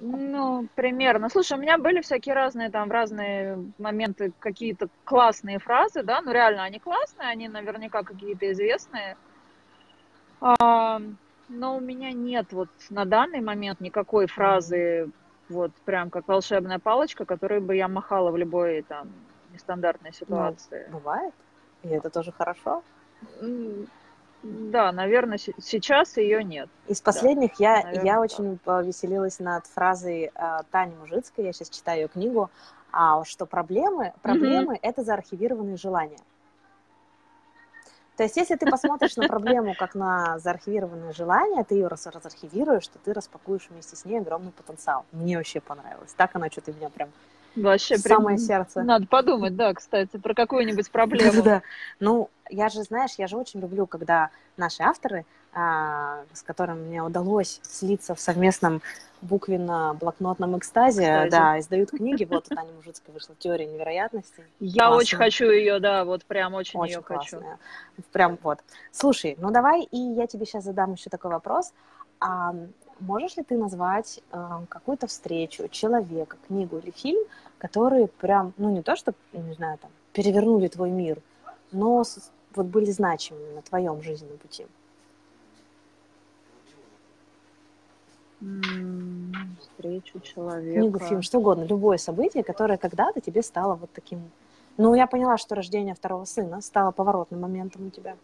Ну, 0.00 0.66
примерно. 0.74 1.28
Слушай, 1.28 1.58
у 1.58 1.60
меня 1.60 1.78
были 1.78 2.00
всякие 2.00 2.34
разные 2.34 2.70
там, 2.70 2.88
в 2.88 2.92
разные 2.92 3.58
моменты 3.78 4.32
какие-то 4.40 4.88
классные 5.04 5.58
фразы, 5.58 6.02
да, 6.02 6.22
ну 6.22 6.32
реально 6.32 6.64
они 6.64 6.78
классные, 6.78 7.28
они 7.28 7.48
наверняка 7.48 8.02
какие-то 8.02 8.50
известные. 8.50 9.16
Но 11.48 11.76
у 11.76 11.80
меня 11.80 12.12
нет 12.12 12.52
вот 12.52 12.68
на 12.90 13.04
данный 13.04 13.40
момент 13.40 13.80
никакой 13.80 14.26
фразы, 14.26 15.10
вот 15.48 15.72
прям 15.84 16.10
как 16.10 16.26
волшебная 16.26 16.78
палочка, 16.78 17.24
которой 17.24 17.60
бы 17.60 17.76
я 17.76 17.88
махала 17.88 18.30
в 18.30 18.36
любой 18.36 18.82
там 18.82 19.08
нестандартной 19.52 20.10
ну, 20.10 20.16
ситуации. 20.16 20.86
Ну, 20.90 20.98
бывает. 20.98 21.34
И 21.82 21.88
это 21.88 22.10
тоже 22.10 22.32
хорошо. 22.32 22.82
Да, 24.42 24.90
наверное, 24.90 25.38
сейчас 25.38 26.16
ее 26.16 26.42
нет. 26.42 26.68
Из 26.88 27.00
последних 27.00 27.50
да, 27.58 27.76
я, 27.76 27.82
наверное, 27.84 28.04
я 28.04 28.20
очень 28.20 28.58
повеселилась 28.58 29.38
над 29.38 29.66
фразой 29.66 30.32
э, 30.34 30.58
Тани 30.72 30.96
Мужицкой, 30.96 31.44
я 31.44 31.52
сейчас 31.52 31.70
читаю 31.70 32.02
ее 32.02 32.08
книгу, 32.08 32.50
а, 32.90 33.24
что 33.24 33.46
проблемы, 33.46 34.12
проблемы 34.20 34.74
mm-hmm. 34.74 34.80
это 34.82 35.04
заархивированные 35.04 35.76
желания. 35.76 36.18
То 38.22 38.26
есть, 38.26 38.36
если 38.36 38.54
ты 38.54 38.70
посмотришь 38.70 39.16
на 39.16 39.26
проблему 39.26 39.74
как 39.74 39.96
на 39.96 40.38
заархивированное 40.38 41.12
желание, 41.12 41.64
ты 41.64 41.74
ее 41.74 41.88
раз 41.88 42.06
разархивируешь, 42.06 42.86
то 42.86 43.00
ты 43.04 43.12
распакуешь 43.12 43.66
вместе 43.68 43.96
с 43.96 44.04
ней 44.04 44.20
огромный 44.20 44.52
потенциал. 44.52 45.04
Мне 45.10 45.36
вообще 45.36 45.60
понравилось. 45.60 46.14
Так 46.16 46.30
она 46.36 46.48
что-то 46.48 46.72
меня 46.72 46.88
прям 46.88 47.08
Вообще, 47.56 47.98
самое 47.98 48.36
прям 48.36 48.46
сердце. 48.46 48.84
Надо 48.84 49.08
подумать, 49.08 49.56
да, 49.56 49.74
кстати, 49.74 50.18
про 50.18 50.34
какую-нибудь 50.34 50.88
проблему. 50.92 51.42
Да, 51.42 51.42
да. 51.42 51.62
Ну, 51.98 52.30
я 52.52 52.68
же, 52.68 52.82
знаешь, 52.82 53.12
я 53.18 53.26
же 53.26 53.36
очень 53.36 53.60
люблю, 53.60 53.86
когда 53.86 54.30
наши 54.56 54.82
авторы, 54.82 55.24
а, 55.54 56.24
с 56.32 56.42
которыми 56.42 56.86
мне 56.86 57.02
удалось 57.02 57.60
слиться 57.62 58.14
в 58.14 58.20
совместном 58.20 58.82
буквенно-блокнотном 59.22 60.58
экстазе, 60.58 61.02
Кстати. 61.02 61.30
да, 61.30 61.58
издают 61.58 61.90
книги. 61.90 62.24
Вот 62.24 62.50
у 62.50 62.54
Тани 62.54 62.72
Мужицкой 62.72 63.14
вышла 63.14 63.34
«Теория 63.38 63.66
невероятности». 63.66 64.44
Я 64.60 64.86
Классная. 64.86 64.98
очень 64.98 65.18
хочу 65.18 65.50
ее, 65.50 65.78
да, 65.78 66.04
вот 66.04 66.24
прям 66.24 66.54
очень, 66.54 66.78
очень 66.78 66.94
ее 66.94 67.02
хочу. 67.02 67.42
Прям 68.12 68.38
вот. 68.42 68.60
Слушай, 68.90 69.36
ну 69.38 69.50
давай, 69.50 69.82
и 69.82 69.98
я 69.98 70.26
тебе 70.26 70.46
сейчас 70.46 70.64
задам 70.64 70.92
еще 70.92 71.08
такой 71.10 71.30
вопрос. 71.30 71.72
А, 72.20 72.54
можешь 73.00 73.36
ли 73.36 73.42
ты 73.42 73.56
назвать 73.56 74.20
а, 74.30 74.64
какую-то 74.68 75.06
встречу, 75.06 75.68
человека, 75.68 76.36
книгу 76.46 76.78
или 76.78 76.90
фильм, 76.90 77.20
которые 77.58 78.08
прям, 78.08 78.52
ну 78.56 78.70
не 78.70 78.82
то, 78.82 78.96
что, 78.96 79.14
не 79.32 79.54
знаю, 79.54 79.78
там, 79.78 79.90
перевернули 80.12 80.68
твой 80.68 80.90
мир, 80.90 81.18
но 81.72 82.04
вот 82.56 82.66
были 82.66 82.90
значимыми 82.90 83.54
на 83.54 83.62
твоем 83.62 84.02
жизненном 84.02 84.38
пути? 84.38 84.66
Встречу 89.60 90.20
человека. 90.20 90.80
Книгу, 90.80 90.98
фильм, 90.98 91.22
что 91.22 91.38
угодно, 91.38 91.64
любое 91.64 91.96
событие, 91.96 92.42
которое 92.42 92.76
когда-то 92.76 93.20
тебе 93.20 93.42
стало 93.42 93.74
вот 93.74 93.90
таким... 93.92 94.30
Ну, 94.76 94.94
я 94.94 95.06
поняла, 95.06 95.36
что 95.36 95.54
рождение 95.54 95.94
второго 95.94 96.24
сына 96.24 96.60
стало 96.60 96.90
поворотным 96.90 97.40
моментом 97.40 97.86
у 97.86 97.90
тебя. 97.90 98.16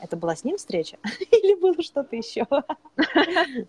Это 0.00 0.16
была 0.16 0.34
с 0.34 0.44
ним 0.44 0.56
встреча? 0.56 0.98
Или 1.30 1.60
было 1.60 1.82
что-то 1.82 2.16
еще? 2.16 2.46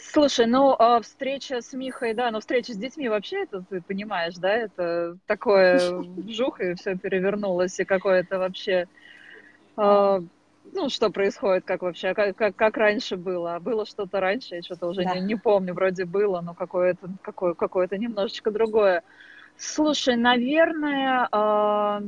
Слушай, 0.00 0.46
ну, 0.46 0.74
а 0.78 1.00
встреча 1.00 1.60
с 1.60 1.72
Михой, 1.72 2.14
да, 2.14 2.30
но 2.30 2.40
встреча 2.40 2.72
с 2.72 2.76
детьми 2.76 3.08
вообще, 3.08 3.42
это 3.42 3.64
ты 3.68 3.80
понимаешь, 3.80 4.34
да, 4.36 4.50
это 4.50 5.18
такое 5.26 5.78
жух, 6.28 6.60
и 6.60 6.74
все 6.74 6.96
перевернулось, 6.96 7.78
и 7.80 7.84
какое-то 7.84 8.38
вообще, 8.38 8.86
э, 9.76 10.20
ну, 10.72 10.88
что 10.88 11.10
происходит, 11.10 11.64
как 11.64 11.82
вообще, 11.82 12.14
как, 12.14 12.36
как, 12.36 12.56
как 12.56 12.76
раньше 12.76 13.16
было. 13.16 13.56
А 13.56 13.60
было 13.60 13.86
что-то 13.86 14.20
раньше, 14.20 14.56
я 14.56 14.62
что-то 14.62 14.86
уже 14.86 15.04
да. 15.04 15.14
не, 15.14 15.20
не 15.20 15.36
помню, 15.36 15.74
вроде 15.74 16.04
было, 16.04 16.40
но 16.40 16.54
какое-то 16.54 17.08
какое, 17.22 17.54
какое-то 17.54 17.98
немножечко 17.98 18.50
другое. 18.50 19.02
Слушай, 19.56 20.16
наверное, 20.16 21.28
э, 21.32 22.00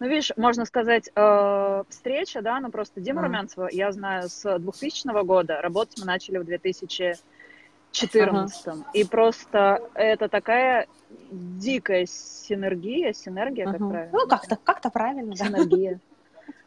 ну, 0.00 0.08
видишь, 0.08 0.32
можно 0.36 0.64
сказать, 0.64 1.08
э, 1.14 1.84
встреча, 1.88 2.42
да, 2.42 2.58
ну 2.60 2.70
просто 2.70 3.00
Дима 3.00 3.20
mm. 3.20 3.24
Румянцева, 3.24 3.68
я 3.70 3.92
знаю, 3.92 4.28
с 4.28 4.58
2000 4.58 5.22
года, 5.24 5.62
работать 5.62 5.98
мы 5.98 6.06
начали 6.06 6.38
в 6.38 6.44
2014. 6.44 8.66
Ага. 8.66 8.84
И 8.92 9.04
просто 9.04 9.80
это 9.94 10.28
такая 10.28 10.88
дикая 11.30 12.06
синергия, 12.06 13.12
синергия, 13.12 13.68
ага. 13.68 13.78
как 13.78 13.88
правильно? 13.88 14.10
Ну, 14.12 14.26
как-то 14.26 14.56
как 14.56 14.92
правильно, 14.92 15.32
да. 15.34 15.44
Синергия. 15.44 16.00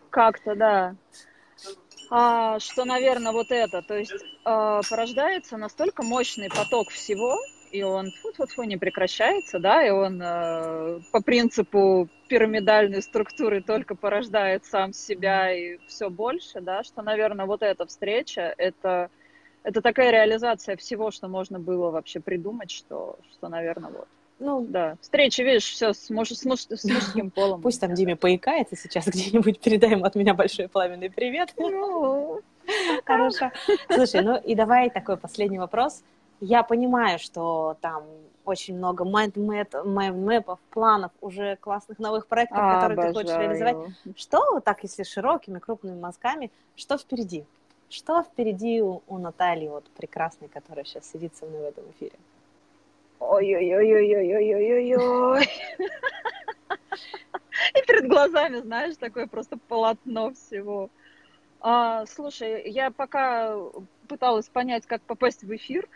Как-то, 0.09 0.55
да. 0.55 0.95
А, 2.09 2.59
что, 2.59 2.85
наверное, 2.85 3.33
вот 3.33 3.47
это, 3.49 3.81
то 3.81 3.97
есть 3.97 4.13
э, 4.13 4.81
порождается 4.89 5.57
настолько 5.57 6.03
мощный 6.03 6.49
поток 6.49 6.89
всего, 6.89 7.37
и 7.71 7.83
он 7.83 8.11
фу-фу-фу 8.21 8.63
не 8.63 8.77
прекращается, 8.77 9.59
да, 9.59 9.85
и 9.85 9.89
он 9.89 10.21
э, 10.21 10.99
по 11.11 11.21
принципу 11.21 12.09
пирамидальной 12.27 13.01
структуры 13.01 13.61
только 13.61 13.95
порождает 13.95 14.65
сам 14.65 14.93
себя 14.93 15.51
и 15.51 15.77
все 15.87 16.09
больше, 16.09 16.61
да, 16.61 16.83
что, 16.83 17.01
наверное, 17.01 17.45
вот 17.45 17.61
эта 17.61 17.85
встреча, 17.85 18.53
это, 18.57 19.09
это 19.63 19.81
такая 19.81 20.11
реализация 20.11 20.75
всего, 20.77 21.11
что 21.11 21.27
можно 21.27 21.59
было 21.59 21.91
вообще 21.91 22.19
придумать, 22.19 22.71
что, 22.71 23.17
что 23.31 23.49
наверное, 23.49 23.91
вот. 23.91 24.07
Ну, 24.39 24.61
да. 24.61 24.97
Встречи, 25.01 25.41
видишь, 25.41 25.65
все 25.65 25.93
с, 25.93 26.11
муж, 26.11 26.29
с, 26.29 26.45
муж, 26.45 26.67
с 26.69 26.83
мужским 26.83 27.31
полом. 27.31 27.59
Пусть 27.59 27.81
там 27.81 27.95
Диме 27.95 28.15
поикается 28.15 28.75
сейчас 28.75 29.07
где-нибудь, 29.07 29.59
передаем 29.59 30.03
от 30.03 30.13
меня 30.13 30.35
большой 30.35 30.67
пламенный 30.67 31.09
привет. 31.09 31.53
Ну, 31.57 32.41
Хорошо. 33.05 33.51
Слушай, 33.89 34.21
ну 34.21 34.37
и 34.37 34.55
давай 34.55 34.89
такой 34.89 35.17
последний 35.17 35.57
вопрос 35.59 36.03
я 36.39 36.63
понимаю, 36.63 37.19
что 37.19 37.77
там 37.81 38.05
очень 38.45 38.77
много 38.77 39.03
майндмэпов, 39.03 40.57
планов, 40.71 41.11
уже 41.21 41.57
классных 41.57 41.99
новых 41.99 42.25
проектов, 42.27 42.57
а, 42.59 42.75
которые 42.75 42.93
обожаю. 42.93 43.13
ты 43.13 43.19
хочешь 43.19 43.37
реализовать. 43.37 43.75
Что, 44.15 44.61
так 44.61 44.81
если 44.83 45.03
широкими, 45.03 45.59
крупными 45.59 45.99
мазками, 45.99 46.49
что 46.75 46.97
впереди? 46.97 47.43
Что 47.89 48.23
впереди 48.23 48.81
у, 48.81 49.01
у 49.07 49.17
Натальи, 49.17 49.67
вот 49.67 49.83
прекрасной, 49.97 50.47
которая 50.47 50.85
сейчас 50.85 51.09
сидит 51.09 51.35
со 51.35 51.45
мной 51.45 51.59
в 51.61 51.65
этом 51.65 51.83
эфире? 51.91 52.13
Ой-ой-ой-ой-ой-ой-ой-ой. 53.19 55.49
И 57.73 57.81
перед 57.87 58.07
глазами, 58.07 58.59
знаешь, 58.59 58.97
такое 58.97 59.25
просто 59.27 59.57
полотно 59.67 60.31
всего. 60.33 60.89
А, 61.59 62.05
слушай, 62.05 62.69
я 62.69 62.91
пока 62.91 63.57
пыталась 64.07 64.47
понять, 64.47 64.85
как 64.85 65.01
попасть 65.01 65.43
в 65.43 65.55
эфир, 65.55 65.89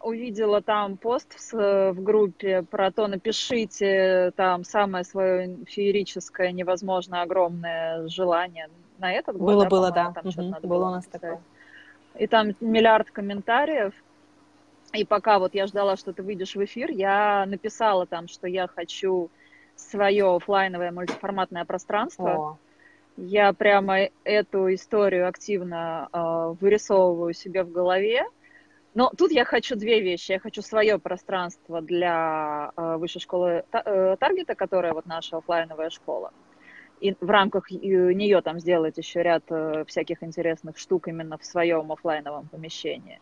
увидела 0.00 0.62
там 0.62 0.96
пост 0.96 1.52
в, 1.52 1.92
в 1.92 2.02
группе 2.02 2.62
про 2.62 2.90
то, 2.90 3.06
напишите 3.06 4.32
там 4.36 4.64
самое 4.64 5.04
свое 5.04 5.58
феерическое, 5.66 6.52
невозможно 6.52 7.22
огромное 7.22 8.08
желание 8.08 8.68
на 8.98 9.12
этот 9.12 9.36
год. 9.36 9.46
Было, 9.46 9.62
да, 9.64 9.68
было, 9.68 9.90
да. 9.90 10.12
Там 10.12 10.26
угу, 10.26 10.68
было 10.68 10.88
у 10.88 10.90
нас 10.90 11.06
такое. 11.06 11.40
И 12.18 12.26
там 12.26 12.48
миллиард 12.60 13.10
комментариев. 13.10 13.94
И 14.92 15.04
пока 15.04 15.38
вот 15.38 15.54
я 15.54 15.66
ждала, 15.66 15.96
что 15.96 16.12
ты 16.12 16.22
выйдешь 16.22 16.56
в 16.56 16.64
эфир, 16.64 16.90
я 16.90 17.44
написала 17.46 18.06
там, 18.06 18.26
что 18.26 18.48
я 18.48 18.66
хочу 18.66 19.30
свое 19.76 20.34
офлайновое 20.34 20.90
мультиформатное 20.90 21.64
пространство. 21.64 22.34
О. 22.34 22.58
Я 23.22 23.52
прямо 23.52 24.08
эту 24.24 24.72
историю 24.72 25.28
активно 25.28 26.08
э, 26.10 26.54
вырисовываю 26.58 27.34
себе 27.34 27.64
в 27.64 27.70
голове. 27.70 28.24
Но 28.94 29.12
тут 29.16 29.30
я 29.30 29.44
хочу 29.44 29.76
две 29.76 30.00
вещи. 30.00 30.32
Я 30.32 30.38
хочу 30.38 30.62
свое 30.62 30.98
пространство 30.98 31.82
для 31.82 32.72
э, 32.74 32.96
высшей 32.96 33.20
школы 33.20 33.64
э, 33.70 34.16
Таргета, 34.18 34.54
которая 34.54 34.94
вот 34.94 35.04
наша 35.04 35.36
офлайновая 35.36 35.90
школа. 35.90 36.32
И 37.00 37.14
в 37.20 37.28
рамках 37.28 37.70
нее 37.70 38.40
там 38.40 38.58
сделать 38.58 38.96
еще 38.96 39.22
ряд 39.22 39.44
э, 39.50 39.84
всяких 39.86 40.22
интересных 40.22 40.78
штук 40.78 41.08
именно 41.08 41.36
в 41.36 41.44
своем 41.44 41.92
офлайновом 41.92 42.48
помещении. 42.48 43.20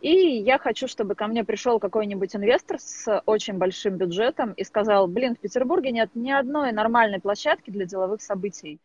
И 0.00 0.12
я 0.12 0.56
хочу, 0.56 0.88
чтобы 0.88 1.14
ко 1.14 1.26
мне 1.26 1.44
пришел 1.44 1.78
какой-нибудь 1.78 2.34
инвестор 2.34 2.78
с 2.80 3.22
очень 3.26 3.58
большим 3.58 3.98
бюджетом 3.98 4.54
и 4.54 4.64
сказал, 4.64 5.08
блин, 5.08 5.34
в 5.34 5.40
Петербурге 5.40 5.90
нет 5.90 6.08
ни 6.14 6.30
одной 6.30 6.72
нормальной 6.72 7.20
площадки 7.20 7.68
для 7.70 7.84
деловых 7.84 8.22
событий. 8.22 8.80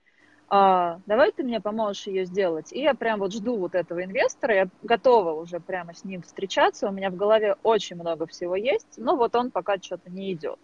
А, 0.54 1.00
давай 1.06 1.32
ты 1.32 1.44
мне 1.44 1.62
поможешь 1.62 2.08
ее 2.08 2.26
сделать. 2.26 2.74
И 2.74 2.82
я 2.82 2.94
прям 2.94 3.20
вот 3.20 3.32
жду 3.32 3.56
вот 3.56 3.74
этого 3.74 4.04
инвестора, 4.04 4.54
я 4.54 4.68
готова 4.84 5.32
уже 5.32 5.62
прямо 5.62 5.94
с 5.94 6.04
ним 6.04 6.24
встречаться, 6.24 6.90
у 6.90 6.92
меня 6.92 7.10
в 7.10 7.16
голове 7.16 7.56
очень 7.64 7.96
много 7.96 8.28
всего 8.28 8.58
есть, 8.58 8.98
но 8.98 9.16
вот 9.16 9.34
он 9.34 9.50
пока 9.50 9.78
что-то 9.78 10.12
не 10.12 10.34
идет. 10.34 10.60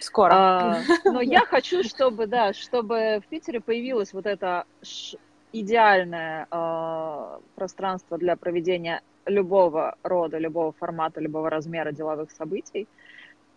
Скоро. 0.00 0.34
А, 0.34 0.80
но 1.06 1.22
я 1.22 1.40
хочу, 1.46 1.82
чтобы, 1.82 2.26
да, 2.26 2.52
чтобы 2.52 3.22
в 3.24 3.28
Питере 3.28 3.62
появилось 3.62 4.12
вот 4.12 4.26
это 4.26 4.66
идеальное 5.50 6.46
э, 6.50 7.38
пространство 7.54 8.18
для 8.18 8.36
проведения 8.36 9.00
любого 9.24 9.96
рода, 10.02 10.36
любого 10.36 10.72
формата, 10.72 11.22
любого 11.22 11.48
размера 11.48 11.90
деловых 11.90 12.30
событий, 12.32 12.86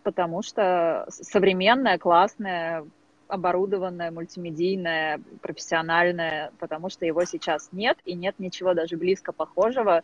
потому 0.04 0.40
что 0.40 1.04
современное, 1.10 1.98
классное, 1.98 2.86
оборудованное, 3.28 4.10
мультимедийное, 4.10 5.20
профессиональное, 5.42 6.52
потому 6.58 6.90
что 6.90 7.06
его 7.06 7.24
сейчас 7.24 7.68
нет, 7.72 7.98
и 8.04 8.14
нет 8.14 8.36
ничего 8.38 8.74
даже 8.74 8.96
близко 8.96 9.32
похожего. 9.32 10.02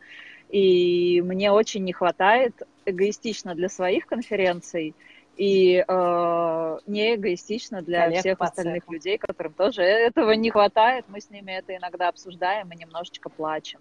И 0.49 1.23
мне 1.25 1.51
очень 1.51 1.85
не 1.85 1.93
хватает 1.93 2.63
эгоистично 2.85 3.55
для 3.55 3.69
своих 3.69 4.07
конференций 4.07 4.95
и 5.37 5.83
э, 5.87 6.79
не 6.87 7.15
эгоистично 7.15 7.83
для 7.83 8.05
Коллег 8.05 8.21
всех 8.21 8.41
остальных 8.41 8.91
людей, 8.91 9.19
которым 9.19 9.55
тоже 9.55 9.83
этого 9.83 10.33
не 10.33 10.51
хватает. 10.51 11.07
Мы 11.09 11.21
с 11.21 11.31
ними 11.31 11.53
это 11.53 11.75
иногда 11.75 12.09
обсуждаем 12.09 12.71
и 12.73 12.77
немножечко 12.77 13.31
плачем. 13.31 13.81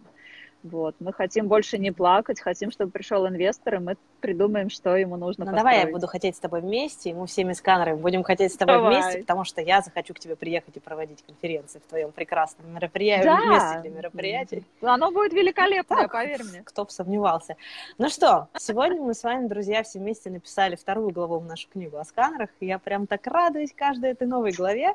Вот. 0.64 0.96
Мы 1.00 1.12
хотим 1.12 1.48
больше 1.48 1.78
не 1.78 1.92
плакать, 1.92 2.40
хотим, 2.40 2.72
чтобы 2.72 2.92
пришел 2.92 3.28
инвестор, 3.28 3.76
и 3.76 3.78
мы 3.80 3.98
придумаем, 4.20 4.70
что 4.70 4.96
ему 4.96 5.18
нужно 5.18 5.46
Ну, 5.46 5.52
давай 5.52 5.86
я 5.86 5.88
буду 5.88 6.08
хотеть 6.08 6.36
с 6.36 6.40
тобой 6.40 6.62
вместе, 6.62 7.10
и 7.10 7.14
мы 7.14 7.26
всеми 7.26 7.54
сканерами 7.54 8.00
будем 8.00 8.24
хотеть 8.24 8.54
с 8.54 8.58
тобой 8.58 8.76
давай. 8.76 9.02
вместе, 9.02 9.22
потому 9.22 9.44
что 9.44 9.62
я 9.62 9.82
захочу 9.82 10.14
к 10.14 10.20
тебе 10.20 10.36
приехать 10.36 10.78
и 10.78 10.80
проводить 10.80 11.24
конференции 11.24 11.80
в 11.80 11.90
твоем 11.90 12.12
прекрасном 12.12 12.74
мероприятии, 12.74 13.26
да. 13.26 13.46
месте 13.46 13.80
для 13.82 13.90
мероприятий. 13.90 14.64
Оно 14.82 15.12
будет 15.12 15.34
великолепно, 15.34 15.98
так, 15.98 16.12
поверь 16.12 16.44
мне. 16.44 16.62
Кто 16.64 16.86
бы 16.86 16.92
сомневался. 16.92 17.56
Ну 17.98 18.10
что, 18.10 18.48
сегодня 18.58 19.02
мы 19.02 19.14
с 19.16 19.24
вами, 19.24 19.48
друзья, 19.48 19.82
все 19.84 20.00
вместе 20.00 20.30
написали 20.30 20.76
вторую 20.76 21.10
главу 21.10 21.40
в 21.40 21.46
нашу 21.46 21.68
книгу 21.70 21.98
о 21.98 22.06
сканерах. 22.06 22.50
Я 22.60 22.78
прям 22.78 23.08
так 23.08 23.26
радуюсь 23.26 23.74
каждой 23.74 24.12
этой 24.12 24.28
новой 24.28 24.52
главе. 24.52 24.94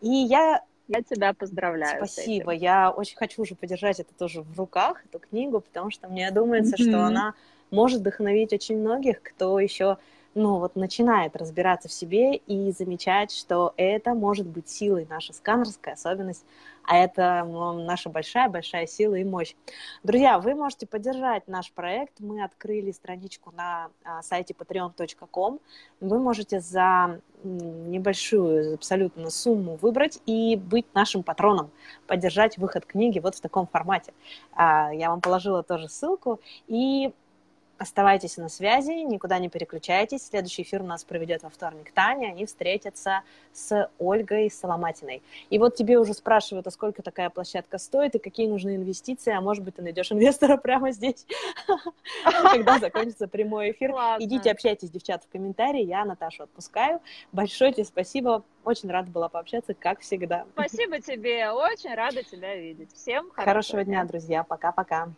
И 0.00 0.08
я 0.08 0.62
я 0.88 1.02
тебя 1.02 1.34
поздравляю. 1.34 2.04
Спасибо. 2.06 2.50
Я 2.50 2.90
очень 2.90 3.16
хочу 3.16 3.42
уже 3.42 3.54
подержать 3.54 4.00
это 4.00 4.12
тоже 4.14 4.42
в 4.42 4.58
руках, 4.58 5.04
эту 5.04 5.18
книгу, 5.18 5.60
потому 5.60 5.90
что 5.90 6.08
мне 6.08 6.30
думается, 6.30 6.76
mm-hmm. 6.76 6.88
что 6.88 7.04
она 7.04 7.34
может 7.70 8.00
вдохновить 8.00 8.52
очень 8.52 8.78
многих, 8.78 9.22
кто 9.22 9.60
еще 9.60 9.98
ну, 10.34 10.58
вот 10.58 10.76
начинает 10.76 11.36
разбираться 11.36 11.88
в 11.88 11.92
себе 11.92 12.36
и 12.36 12.70
замечать, 12.72 13.32
что 13.32 13.74
это 13.76 14.14
может 14.14 14.46
быть 14.46 14.68
силой, 14.68 15.06
наша 15.08 15.32
сканерская 15.32 15.94
особенность, 15.94 16.44
а 16.84 16.96
это 16.96 17.44
наша 17.44 18.08
большая-большая 18.08 18.86
сила 18.86 19.16
и 19.16 19.24
мощь. 19.24 19.54
Друзья, 20.02 20.38
вы 20.38 20.54
можете 20.54 20.86
поддержать 20.86 21.46
наш 21.46 21.70
проект. 21.72 22.20
Мы 22.20 22.42
открыли 22.42 22.92
страничку 22.92 23.52
на 23.54 23.90
а, 24.04 24.22
сайте 24.22 24.54
patreon.com. 24.54 25.60
Вы 26.00 26.18
можете 26.18 26.60
за 26.60 27.20
небольшую 27.44 28.74
абсолютно 28.74 29.30
сумму 29.30 29.76
выбрать 29.76 30.20
и 30.24 30.56
быть 30.56 30.86
нашим 30.94 31.22
патроном, 31.22 31.70
поддержать 32.06 32.58
выход 32.58 32.86
книги 32.86 33.18
вот 33.18 33.34
в 33.34 33.40
таком 33.40 33.66
формате. 33.66 34.14
А, 34.52 34.90
я 34.92 35.10
вам 35.10 35.20
положила 35.20 35.62
тоже 35.62 35.88
ссылку. 35.88 36.40
И 36.68 37.12
Оставайтесь 37.78 38.36
на 38.38 38.48
связи, 38.48 38.90
никуда 38.90 39.38
не 39.38 39.48
переключайтесь. 39.48 40.26
Следующий 40.26 40.62
эфир 40.62 40.82
у 40.82 40.84
нас 40.84 41.04
проведет 41.04 41.44
во 41.44 41.48
вторник 41.48 41.92
Таня. 41.92 42.28
Они 42.28 42.44
встретятся 42.44 43.22
с 43.52 43.88
Ольгой 44.00 44.50
Соломатиной. 44.50 45.22
И 45.48 45.60
вот 45.60 45.76
тебе 45.76 45.98
уже 45.98 46.12
спрашивают, 46.14 46.66
а 46.66 46.72
сколько 46.72 47.02
такая 47.02 47.30
площадка 47.30 47.78
стоит 47.78 48.16
и 48.16 48.18
какие 48.18 48.48
нужны 48.48 48.74
инвестиции, 48.74 49.32
а 49.32 49.40
может 49.40 49.62
быть, 49.62 49.76
ты 49.76 49.82
найдешь 49.82 50.10
инвестора 50.10 50.56
прямо 50.56 50.90
здесь, 50.90 51.24
когда 52.24 52.80
закончится 52.80 53.28
прямой 53.28 53.70
эфир. 53.70 53.92
Идите, 54.18 54.50
общайтесь, 54.50 54.90
девчат, 54.90 55.22
в 55.22 55.30
комментарии. 55.30 55.84
Я 55.84 56.04
Наташу 56.04 56.42
отпускаю. 56.42 57.00
Большое 57.30 57.72
тебе 57.72 57.84
спасибо. 57.84 58.42
Очень 58.64 58.90
рада 58.90 59.08
была 59.10 59.28
пообщаться, 59.28 59.72
как 59.74 60.00
всегда. 60.00 60.46
Спасибо 60.54 61.00
тебе. 61.00 61.50
Очень 61.50 61.94
рада 61.94 62.24
тебя 62.24 62.56
видеть. 62.56 62.92
Всем 62.92 63.30
хорошего, 63.30 63.44
хорошего 63.44 63.84
дня, 63.84 64.04
друзья. 64.04 64.42
Пока-пока. 64.42 65.12